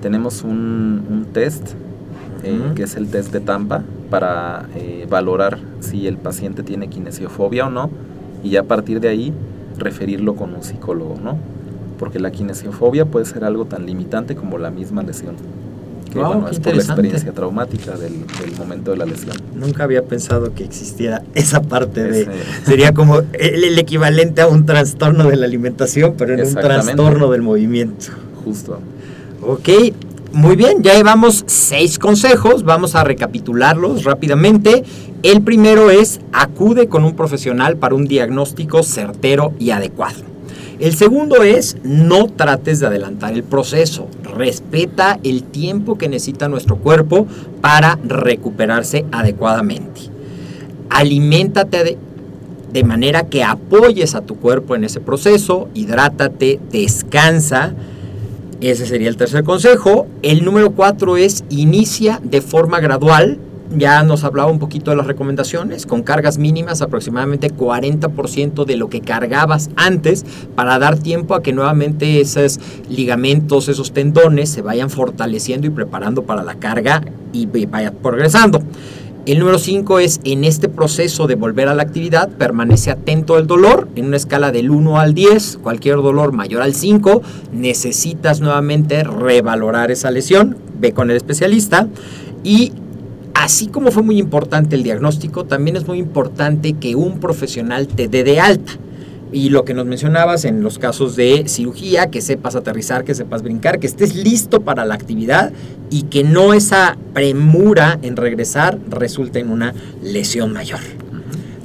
Tenemos 0.00 0.42
un, 0.42 1.02
un 1.10 1.26
test, 1.32 1.70
eh, 2.42 2.58
Ujú. 2.66 2.74
que 2.74 2.82
es 2.84 2.96
el 2.96 3.08
test 3.08 3.32
de 3.32 3.40
Tampa, 3.40 3.84
para 4.18 4.66
eh, 4.76 5.06
valorar 5.10 5.58
si 5.80 6.06
el 6.06 6.16
paciente 6.18 6.62
tiene 6.62 6.88
kinesiofobia 6.88 7.66
o 7.66 7.70
no, 7.70 7.90
y 8.44 8.50
ya 8.50 8.60
a 8.60 8.64
partir 8.64 9.00
de 9.00 9.08
ahí 9.08 9.32
referirlo 9.76 10.36
con 10.36 10.54
un 10.54 10.62
psicólogo, 10.62 11.16
¿no? 11.22 11.36
Porque 11.98 12.20
la 12.20 12.30
kinesiofobia 12.30 13.06
puede 13.06 13.24
ser 13.26 13.44
algo 13.44 13.64
tan 13.64 13.86
limitante 13.86 14.36
como 14.36 14.58
la 14.58 14.70
misma 14.70 15.02
lesión. 15.02 15.34
Que 16.12 16.20
Guau, 16.20 16.34
bueno, 16.34 16.48
es 16.48 16.60
por 16.60 16.76
la 16.76 16.82
experiencia 16.82 17.32
traumática 17.32 17.96
del, 17.96 18.12
del 18.40 18.56
momento 18.56 18.92
de 18.92 18.98
la 18.98 19.04
lesión. 19.06 19.34
Nunca 19.56 19.82
había 19.82 20.04
pensado 20.04 20.54
que 20.54 20.62
existiera 20.62 21.22
esa 21.34 21.60
parte 21.62 22.04
de... 22.04 22.20
Ese- 22.22 22.30
Sería 22.66 22.92
como 22.94 23.18
el, 23.18 23.64
el 23.64 23.78
equivalente 23.80 24.42
a 24.42 24.46
un 24.46 24.64
trastorno 24.64 25.24
de 25.28 25.36
la 25.36 25.46
alimentación, 25.46 26.14
pero 26.16 26.34
en 26.34 26.46
un 26.46 26.54
trastorno 26.54 27.30
del 27.32 27.42
movimiento. 27.42 28.06
Justo. 28.44 28.78
Ok, 29.42 29.68
muy 30.34 30.56
bien, 30.56 30.82
ya 30.82 30.94
llevamos 30.94 31.44
seis 31.46 31.98
consejos, 31.98 32.64
vamos 32.64 32.96
a 32.96 33.04
recapitularlos 33.04 34.04
rápidamente. 34.04 34.82
El 35.22 35.42
primero 35.42 35.90
es 35.90 36.20
acude 36.32 36.88
con 36.88 37.04
un 37.04 37.14
profesional 37.14 37.76
para 37.76 37.94
un 37.94 38.06
diagnóstico 38.06 38.82
certero 38.82 39.52
y 39.60 39.70
adecuado. 39.70 40.20
El 40.80 40.96
segundo 40.96 41.44
es 41.44 41.76
no 41.84 42.26
trates 42.26 42.80
de 42.80 42.86
adelantar 42.86 43.32
el 43.32 43.44
proceso, 43.44 44.08
respeta 44.36 45.20
el 45.22 45.44
tiempo 45.44 45.96
que 45.96 46.08
necesita 46.08 46.48
nuestro 46.48 46.76
cuerpo 46.76 47.28
para 47.60 47.98
recuperarse 48.04 49.06
adecuadamente. 49.12 50.00
Aliméntate 50.90 51.84
de, 51.84 51.98
de 52.72 52.84
manera 52.84 53.28
que 53.28 53.44
apoyes 53.44 54.16
a 54.16 54.22
tu 54.22 54.34
cuerpo 54.36 54.74
en 54.74 54.82
ese 54.82 55.00
proceso, 55.00 55.68
hidrátate, 55.74 56.58
descansa. 56.72 57.72
Ese 58.60 58.86
sería 58.86 59.08
el 59.08 59.16
tercer 59.16 59.44
consejo. 59.44 60.06
El 60.22 60.44
número 60.44 60.72
cuatro 60.72 61.16
es 61.16 61.44
inicia 61.50 62.20
de 62.22 62.40
forma 62.40 62.80
gradual. 62.80 63.38
Ya 63.76 64.02
nos 64.04 64.22
hablaba 64.24 64.50
un 64.50 64.58
poquito 64.58 64.90
de 64.90 64.96
las 64.96 65.06
recomendaciones, 65.06 65.84
con 65.86 66.02
cargas 66.02 66.38
mínimas, 66.38 66.80
aproximadamente 66.80 67.50
40% 67.50 68.64
de 68.64 68.76
lo 68.76 68.88
que 68.88 69.00
cargabas 69.00 69.70
antes, 69.74 70.24
para 70.54 70.78
dar 70.78 70.98
tiempo 70.98 71.34
a 71.34 71.42
que 71.42 71.52
nuevamente 71.52 72.20
esos 72.20 72.60
ligamentos, 72.88 73.68
esos 73.68 73.92
tendones 73.92 74.50
se 74.50 74.62
vayan 74.62 74.90
fortaleciendo 74.90 75.66
y 75.66 75.70
preparando 75.70 76.22
para 76.22 76.44
la 76.44 76.54
carga 76.54 77.02
y 77.32 77.46
vaya 77.66 77.90
progresando. 77.90 78.60
El 79.26 79.38
número 79.38 79.58
5 79.58 80.00
es 80.00 80.20
en 80.24 80.44
este 80.44 80.68
proceso 80.68 81.26
de 81.26 81.34
volver 81.34 81.68
a 81.68 81.74
la 81.74 81.82
actividad, 81.82 82.28
permanece 82.28 82.90
atento 82.90 83.36
al 83.36 83.46
dolor. 83.46 83.88
En 83.96 84.04
una 84.04 84.18
escala 84.18 84.52
del 84.52 84.70
1 84.70 85.00
al 85.00 85.14
10, 85.14 85.60
cualquier 85.62 85.96
dolor 85.96 86.32
mayor 86.32 86.60
al 86.60 86.74
5, 86.74 87.22
necesitas 87.50 88.42
nuevamente 88.42 89.02
revalorar 89.02 89.90
esa 89.90 90.10
lesión, 90.10 90.58
ve 90.78 90.92
con 90.92 91.10
el 91.10 91.16
especialista. 91.16 91.88
Y 92.42 92.72
así 93.32 93.68
como 93.68 93.90
fue 93.92 94.02
muy 94.02 94.18
importante 94.18 94.76
el 94.76 94.82
diagnóstico, 94.82 95.44
también 95.44 95.76
es 95.76 95.86
muy 95.86 95.98
importante 95.98 96.74
que 96.74 96.94
un 96.94 97.18
profesional 97.18 97.88
te 97.88 98.08
dé 98.08 98.24
de 98.24 98.40
alta. 98.40 98.72
Y 99.34 99.48
lo 99.48 99.64
que 99.64 99.74
nos 99.74 99.84
mencionabas 99.84 100.44
en 100.44 100.62
los 100.62 100.78
casos 100.78 101.16
de 101.16 101.48
cirugía, 101.48 102.08
que 102.08 102.20
sepas 102.20 102.54
aterrizar, 102.54 103.02
que 103.02 103.16
sepas 103.16 103.42
brincar, 103.42 103.80
que 103.80 103.88
estés 103.88 104.14
listo 104.14 104.60
para 104.60 104.84
la 104.84 104.94
actividad 104.94 105.52
y 105.90 106.02
que 106.04 106.22
no 106.22 106.54
esa 106.54 106.96
premura 107.12 107.98
en 108.02 108.14
regresar 108.14 108.78
resulte 108.88 109.40
en 109.40 109.50
una 109.50 109.74
lesión 110.00 110.52
mayor. 110.52 110.78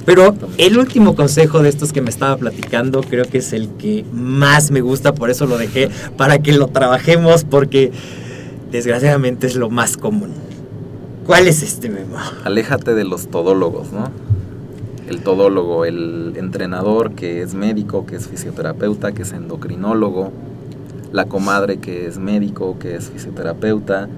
Pero 0.04 0.34
el 0.58 0.78
último 0.78 1.14
consejo 1.14 1.62
de 1.62 1.68
estos 1.68 1.92
que 1.92 2.00
me 2.00 2.10
estaba 2.10 2.36
platicando 2.36 3.02
creo 3.02 3.24
que 3.24 3.38
es 3.38 3.52
el 3.52 3.68
que 3.78 4.04
más 4.12 4.72
me 4.72 4.80
gusta, 4.80 5.14
por 5.14 5.30
eso 5.30 5.46
lo 5.46 5.56
dejé 5.56 5.90
para 6.16 6.40
que 6.40 6.52
lo 6.52 6.66
trabajemos 6.66 7.44
porque 7.44 7.92
desgraciadamente 8.72 9.46
es 9.46 9.54
lo 9.54 9.70
más 9.70 9.96
común. 9.96 10.32
¿Cuál 11.24 11.46
es 11.46 11.62
este 11.62 11.88
memo? 11.88 12.16
Aléjate 12.42 12.96
de 12.96 13.04
los 13.04 13.28
todólogos, 13.28 13.92
¿no? 13.92 14.10
El 15.10 15.20
todólogo, 15.22 15.84
el 15.84 16.34
entrenador 16.36 17.12
que 17.12 17.42
es 17.42 17.54
médico, 17.54 18.06
que 18.06 18.16
es 18.16 18.28
fisioterapeuta, 18.28 19.12
que 19.12 19.22
es 19.22 19.32
endocrinólogo, 19.32 20.32
la 21.12 21.26
comadre 21.26 21.78
que 21.78 22.06
es 22.06 22.18
médico, 22.18 22.78
que 22.78 22.94
es 22.94 23.10
fisioterapeuta, 23.10 24.08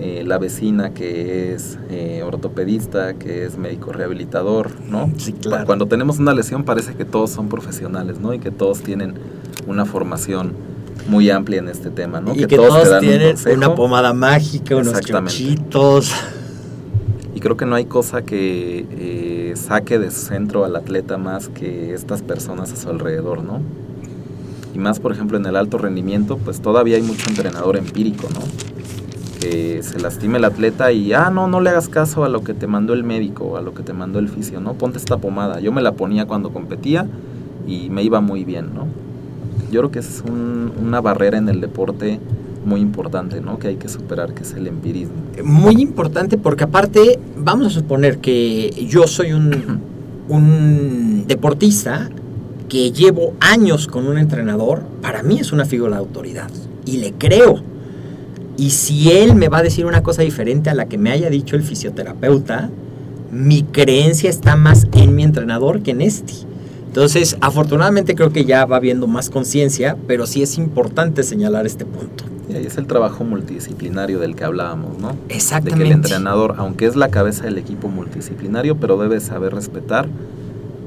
eh, 0.00 0.24
la 0.26 0.38
vecina 0.38 0.92
que 0.92 1.54
es 1.54 1.78
eh, 1.88 2.22
ortopedista, 2.24 3.14
que 3.14 3.44
es 3.44 3.56
médico 3.56 3.92
rehabilitador, 3.92 4.72
¿no? 4.88 5.08
Sí, 5.18 5.34
claro. 5.34 5.66
Cuando 5.66 5.86
tenemos 5.86 6.18
una 6.18 6.34
lesión 6.34 6.64
parece 6.64 6.94
que 6.94 7.04
todos 7.04 7.30
son 7.30 7.48
profesionales, 7.48 8.18
¿no? 8.18 8.34
Y 8.34 8.40
que 8.40 8.50
todos 8.50 8.80
tienen 8.80 9.14
una 9.68 9.84
formación 9.84 10.52
muy 11.08 11.30
amplia 11.30 11.60
en 11.60 11.68
este 11.68 11.90
tema, 11.90 12.20
¿no? 12.20 12.34
y 12.34 12.44
que, 12.46 12.56
todos, 12.56 12.82
te 12.82 12.88
dan 12.88 13.04
un 13.04 13.08
tienen 13.08 13.36
una 13.56 13.74
pomada 13.74 14.12
mágica, 14.12 14.74
unos 14.74 14.88
Exactamente. 14.88 15.32
Creo 17.44 17.58
que 17.58 17.66
no 17.66 17.74
hay 17.74 17.84
cosa 17.84 18.22
que 18.22 18.86
eh, 18.90 19.52
saque 19.54 19.98
de 19.98 20.10
su 20.10 20.20
centro 20.22 20.64
al 20.64 20.76
atleta 20.76 21.18
más 21.18 21.50
que 21.50 21.92
estas 21.92 22.22
personas 22.22 22.72
a 22.72 22.76
su 22.76 22.88
alrededor, 22.88 23.44
¿no? 23.44 23.60
Y 24.74 24.78
más, 24.78 24.98
por 24.98 25.12
ejemplo, 25.12 25.36
en 25.36 25.44
el 25.44 25.54
alto 25.54 25.76
rendimiento, 25.76 26.38
pues 26.38 26.60
todavía 26.62 26.96
hay 26.96 27.02
mucho 27.02 27.28
entrenador 27.28 27.76
empírico, 27.76 28.28
¿no? 28.32 28.40
Que 29.42 29.82
se 29.82 30.00
lastime 30.00 30.38
el 30.38 30.46
atleta 30.46 30.90
y, 30.90 31.12
ah, 31.12 31.28
no, 31.30 31.46
no 31.46 31.60
le 31.60 31.68
hagas 31.68 31.90
caso 31.90 32.24
a 32.24 32.30
lo 32.30 32.42
que 32.42 32.54
te 32.54 32.66
mandó 32.66 32.94
el 32.94 33.04
médico, 33.04 33.58
a 33.58 33.60
lo 33.60 33.74
que 33.74 33.82
te 33.82 33.92
mandó 33.92 34.20
el 34.20 34.30
fisio, 34.30 34.60
¿no? 34.60 34.72
Ponte 34.72 34.96
esta 34.96 35.18
pomada. 35.18 35.60
Yo 35.60 35.70
me 35.70 35.82
la 35.82 35.92
ponía 35.92 36.24
cuando 36.24 36.50
competía 36.50 37.06
y 37.68 37.90
me 37.90 38.02
iba 38.02 38.22
muy 38.22 38.44
bien, 38.44 38.70
¿no? 38.74 38.86
Yo 39.70 39.80
creo 39.80 39.90
que 39.90 39.98
es 39.98 40.24
un- 40.26 40.72
una 40.82 41.02
barrera 41.02 41.36
en 41.36 41.50
el 41.50 41.60
deporte 41.60 42.20
muy 42.64 42.80
importante, 42.80 43.40
¿no? 43.40 43.58
Que 43.58 43.68
hay 43.68 43.76
que 43.76 43.88
superar, 43.88 44.34
que 44.34 44.42
es 44.42 44.52
el 44.52 44.66
empirismo. 44.66 45.14
Muy 45.42 45.80
importante 45.80 46.38
porque 46.38 46.64
aparte, 46.64 47.18
vamos 47.36 47.66
a 47.68 47.70
suponer 47.70 48.18
que 48.18 48.86
yo 48.88 49.06
soy 49.06 49.32
un, 49.32 49.80
un 50.28 51.24
deportista 51.26 52.10
que 52.68 52.92
llevo 52.92 53.34
años 53.40 53.86
con 53.86 54.06
un 54.06 54.18
entrenador, 54.18 54.82
para 55.02 55.22
mí 55.22 55.38
es 55.38 55.52
una 55.52 55.64
figura 55.64 55.92
de 55.92 55.98
autoridad. 55.98 56.50
Y 56.86 56.98
le 56.98 57.12
creo. 57.12 57.62
Y 58.56 58.70
si 58.70 59.10
él 59.10 59.34
me 59.34 59.48
va 59.48 59.58
a 59.58 59.62
decir 59.62 59.86
una 59.86 60.02
cosa 60.02 60.22
diferente 60.22 60.70
a 60.70 60.74
la 60.74 60.86
que 60.86 60.98
me 60.98 61.10
haya 61.10 61.30
dicho 61.30 61.56
el 61.56 61.62
fisioterapeuta, 61.62 62.70
mi 63.30 63.64
creencia 63.64 64.30
está 64.30 64.56
más 64.56 64.86
en 64.92 65.14
mi 65.14 65.24
entrenador 65.24 65.82
que 65.82 65.90
en 65.90 66.00
este. 66.00 66.32
Entonces, 66.86 67.36
afortunadamente 67.40 68.14
creo 68.14 68.30
que 68.30 68.44
ya 68.44 68.64
va 68.66 68.76
habiendo 68.76 69.08
más 69.08 69.28
conciencia, 69.28 69.96
pero 70.06 70.26
sí 70.26 70.42
es 70.42 70.56
importante 70.58 71.24
señalar 71.24 71.66
este 71.66 71.84
punto. 71.84 72.24
Y 72.48 72.54
ahí 72.54 72.66
es 72.66 72.76
el 72.76 72.86
trabajo 72.86 73.24
multidisciplinario 73.24 74.18
del 74.20 74.36
que 74.36 74.44
hablábamos, 74.44 74.98
¿no? 74.98 75.16
Exactamente. 75.28 75.78
De 75.78 75.84
que 75.84 75.90
el 75.90 75.96
entrenador, 75.96 76.54
aunque 76.58 76.86
es 76.86 76.94
la 76.96 77.08
cabeza 77.08 77.44
del 77.44 77.58
equipo 77.58 77.88
multidisciplinario, 77.88 78.76
pero 78.76 78.98
debe 78.98 79.20
saber 79.20 79.54
respetar 79.54 80.06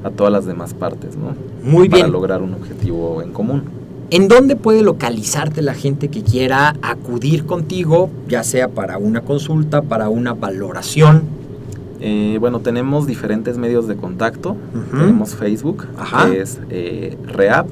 a 0.04 0.10
todas 0.10 0.32
las 0.32 0.46
demás 0.46 0.74
partes, 0.74 1.16
¿no? 1.16 1.34
Muy 1.62 1.88
bien. 1.88 2.02
Para 2.02 2.12
lograr 2.12 2.42
un 2.42 2.54
objetivo 2.54 3.22
en 3.22 3.32
común. 3.32 3.64
¿En 4.10 4.28
dónde 4.28 4.56
puede 4.56 4.82
localizarte 4.82 5.60
la 5.60 5.74
gente 5.74 6.08
que 6.08 6.22
quiera 6.22 6.76
acudir 6.80 7.44
contigo, 7.44 8.08
ya 8.28 8.42
sea 8.42 8.68
para 8.68 8.96
una 8.96 9.20
consulta, 9.20 9.82
para 9.82 10.08
una 10.08 10.32
valoración? 10.32 11.22
Eh, 12.00 12.38
bueno, 12.40 12.60
tenemos 12.60 13.06
diferentes 13.06 13.58
medios 13.58 13.88
de 13.88 13.96
contacto. 13.96 14.56
Tenemos 14.92 15.34
Facebook, 15.34 15.86
Ajá. 15.98 16.30
que 16.30 16.40
es 16.40 16.60
eh, 16.70 17.18
Rehab, 17.26 17.66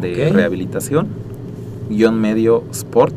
de 0.00 0.30
rehabilitación, 0.30 1.06
medio 2.18 2.64
Sport. 2.72 3.14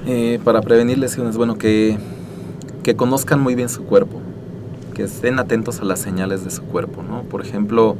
Eh, 0.05 0.39
para 0.43 0.61
prevenir 0.61 0.97
lesiones, 0.97 1.35
bueno, 1.35 1.57
que, 1.57 1.97
que 2.83 2.95
conozcan 2.95 3.41
muy 3.41 3.55
bien 3.55 3.67
su 3.67 3.83
cuerpo, 3.83 4.21
que 4.93 5.03
estén 5.03 5.37
atentos 5.37 5.81
a 5.81 5.85
las 5.85 5.99
señales 5.99 6.45
de 6.45 6.49
su 6.49 6.63
cuerpo, 6.63 7.03
¿no? 7.03 7.23
Por 7.23 7.41
ejemplo, 7.41 7.97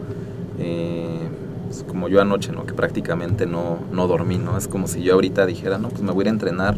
eh, 0.58 1.20
pues, 1.68 1.84
como 1.88 2.07
yo 2.07 2.22
anoche, 2.22 2.51
¿no? 2.51 2.65
Que 2.65 2.74
prácticamente 2.74 3.45
no, 3.45 3.78
no 3.91 4.07
dormí, 4.07 4.38
¿no? 4.38 4.57
Es 4.57 4.68
como 4.68 4.88
si 4.88 5.03
yo 5.03 5.13
ahorita 5.13 5.45
dijera, 5.45 5.78
no, 5.78 5.89
pues 5.89 6.01
me 6.01 6.11
voy 6.11 6.22
a 6.22 6.24
ir 6.24 6.28
a 6.28 6.32
entrenar 6.32 6.78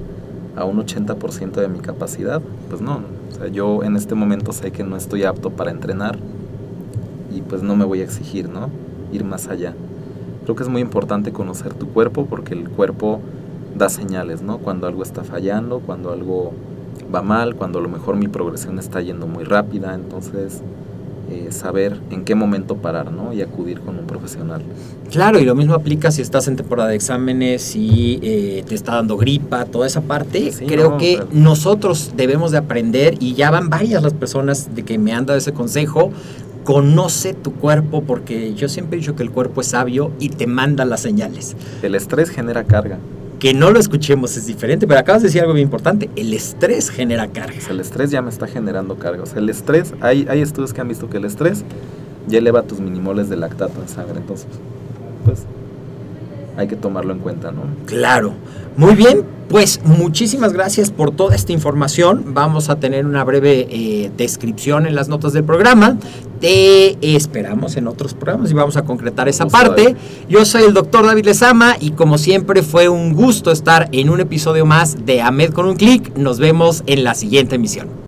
a 0.55 0.65
un 0.65 0.77
80% 0.77 1.51
de 1.53 1.67
mi 1.67 1.79
capacidad. 1.79 2.41
Pues 2.69 2.81
no, 2.81 3.01
yo 3.51 3.83
en 3.83 3.95
este 3.95 4.15
momento 4.15 4.51
sé 4.51 4.71
que 4.71 4.83
no 4.83 4.97
estoy 4.97 5.23
apto 5.23 5.51
para 5.51 5.71
entrenar 5.71 6.17
y 7.33 7.41
pues 7.41 7.63
no 7.63 7.75
me 7.75 7.85
voy 7.85 8.01
a 8.01 8.03
exigir, 8.03 8.49
¿no? 8.49 8.69
Ir 9.11 9.23
más 9.23 9.47
allá. 9.47 9.73
Creo 10.43 10.55
que 10.55 10.63
es 10.63 10.69
muy 10.69 10.81
importante 10.81 11.31
conocer 11.31 11.73
tu 11.73 11.87
cuerpo 11.89 12.25
porque 12.25 12.53
el 12.53 12.69
cuerpo 12.69 13.21
da 13.77 13.89
señales, 13.89 14.41
¿no? 14.41 14.57
Cuando 14.57 14.87
algo 14.87 15.03
está 15.03 15.23
fallando, 15.23 15.79
cuando 15.79 16.11
algo 16.11 16.53
va 17.13 17.21
mal, 17.21 17.55
cuando 17.55 17.79
a 17.79 17.81
lo 17.81 17.89
mejor 17.89 18.15
mi 18.15 18.27
progresión 18.27 18.79
está 18.79 19.01
yendo 19.01 19.27
muy 19.27 19.43
rápida, 19.43 19.93
entonces 19.93 20.61
eh, 21.31 21.51
saber 21.51 21.99
en 22.11 22.25
qué 22.25 22.35
momento 22.35 22.77
parar, 22.77 23.11
¿no? 23.11 23.33
Y 23.33 23.41
acudir 23.41 23.81
con 23.81 23.97
un 23.97 24.05
profesional. 24.05 24.61
Claro, 25.11 25.39
y 25.39 25.45
lo 25.45 25.55
mismo 25.55 25.73
aplica 25.73 26.11
si 26.11 26.21
estás 26.21 26.47
en 26.47 26.55
temporada 26.55 26.89
de 26.89 26.95
exámenes, 26.95 27.61
si 27.61 28.19
eh, 28.21 28.63
te 28.67 28.75
está 28.75 28.95
dando 28.95 29.17
gripa, 29.17 29.65
toda 29.65 29.87
esa 29.87 30.01
parte. 30.01 30.51
Sí, 30.51 30.65
Creo 30.65 30.91
no, 30.91 30.97
que 30.97 31.15
claro. 31.15 31.29
nosotros 31.31 32.13
debemos 32.15 32.51
de 32.51 32.57
aprender, 32.57 33.15
y 33.19 33.33
ya 33.33 33.51
van 33.51 33.69
varias 33.69 34.03
las 34.03 34.13
personas 34.13 34.75
de 34.75 34.83
que 34.83 34.97
me 34.97 35.13
han 35.13 35.25
dado 35.25 35.37
ese 35.37 35.53
consejo, 35.53 36.11
conoce 36.63 37.33
tu 37.33 37.53
cuerpo, 37.53 38.03
porque 38.03 38.53
yo 38.53 38.69
siempre 38.69 38.97
he 38.97 38.99
dicho 38.99 39.15
que 39.15 39.23
el 39.23 39.31
cuerpo 39.31 39.61
es 39.61 39.67
sabio 39.67 40.11
y 40.19 40.29
te 40.29 40.45
manda 40.47 40.85
las 40.85 41.01
señales. 41.01 41.55
El 41.81 41.95
estrés 41.95 42.29
genera 42.29 42.63
carga. 42.65 42.99
Que 43.39 43.53
no 43.53 43.71
lo 43.71 43.79
escuchemos 43.79 44.35
es 44.35 44.45
diferente, 44.45 44.85
pero 44.85 44.99
acabas 44.99 45.21
de 45.21 45.29
decir 45.29 45.41
algo 45.41 45.53
bien 45.53 45.67
importante, 45.67 46.09
el 46.15 46.33
estrés 46.33 46.89
genera 46.89 47.27
carga. 47.29 47.57
O 47.57 47.61
sea, 47.61 47.71
el 47.71 47.79
estrés 47.79 48.11
ya 48.11 48.21
me 48.21 48.29
está 48.29 48.47
generando 48.47 48.95
carga. 48.97 49.23
O 49.23 49.25
sea, 49.25 49.39
el 49.39 49.49
estrés, 49.49 49.93
hay, 50.01 50.27
hay 50.29 50.41
estudios 50.41 50.73
que 50.73 50.81
han 50.81 50.89
visto 50.89 51.09
que 51.09 51.17
el 51.17 51.25
estrés 51.25 51.63
ya 52.27 52.37
eleva 52.37 52.63
tus 52.63 52.79
minimoles 52.79 53.29
de 53.29 53.37
lactato 53.37 53.81
en 53.81 53.87
sangre. 53.87 54.19
Entonces, 54.19 54.47
pues 55.23 55.45
hay 56.59 56.67
que 56.67 56.75
tomarlo 56.75 57.13
en 57.13 57.19
cuenta, 57.19 57.51
¿no? 57.51 57.61
Claro. 57.85 58.33
Muy 58.75 58.95
bien, 58.95 59.25
pues 59.49 59.81
muchísimas 59.83 60.53
gracias 60.53 60.91
por 60.91 61.11
toda 61.11 61.35
esta 61.35 61.51
información. 61.51 62.33
Vamos 62.33 62.69
a 62.69 62.79
tener 62.79 63.05
una 63.05 63.23
breve 63.23 63.67
eh, 63.69 64.11
descripción 64.15 64.85
en 64.85 64.95
las 64.95 65.09
notas 65.09 65.33
del 65.33 65.43
programa. 65.43 65.97
Te 66.39 66.97
esperamos 67.15 67.75
en 67.77 67.87
otros 67.87 68.13
programas 68.13 68.51
y 68.51 68.53
vamos 68.53 68.77
a 68.77 68.83
concretar 68.83 69.27
esa 69.27 69.47
parte. 69.47 69.95
Yo 70.29 70.45
soy 70.45 70.63
el 70.63 70.73
doctor 70.73 71.05
David 71.05 71.25
Lezama 71.25 71.75
y 71.79 71.91
como 71.91 72.17
siempre 72.17 72.61
fue 72.61 72.89
un 72.89 73.13
gusto 73.13 73.51
estar 73.51 73.89
en 73.91 74.09
un 74.09 74.19
episodio 74.19 74.65
más 74.65 75.05
de 75.05 75.21
AMED 75.21 75.51
con 75.51 75.65
un 75.65 75.75
clic. 75.75 76.15
Nos 76.15 76.39
vemos 76.39 76.83
en 76.87 77.03
la 77.03 77.15
siguiente 77.15 77.55
emisión. 77.55 77.89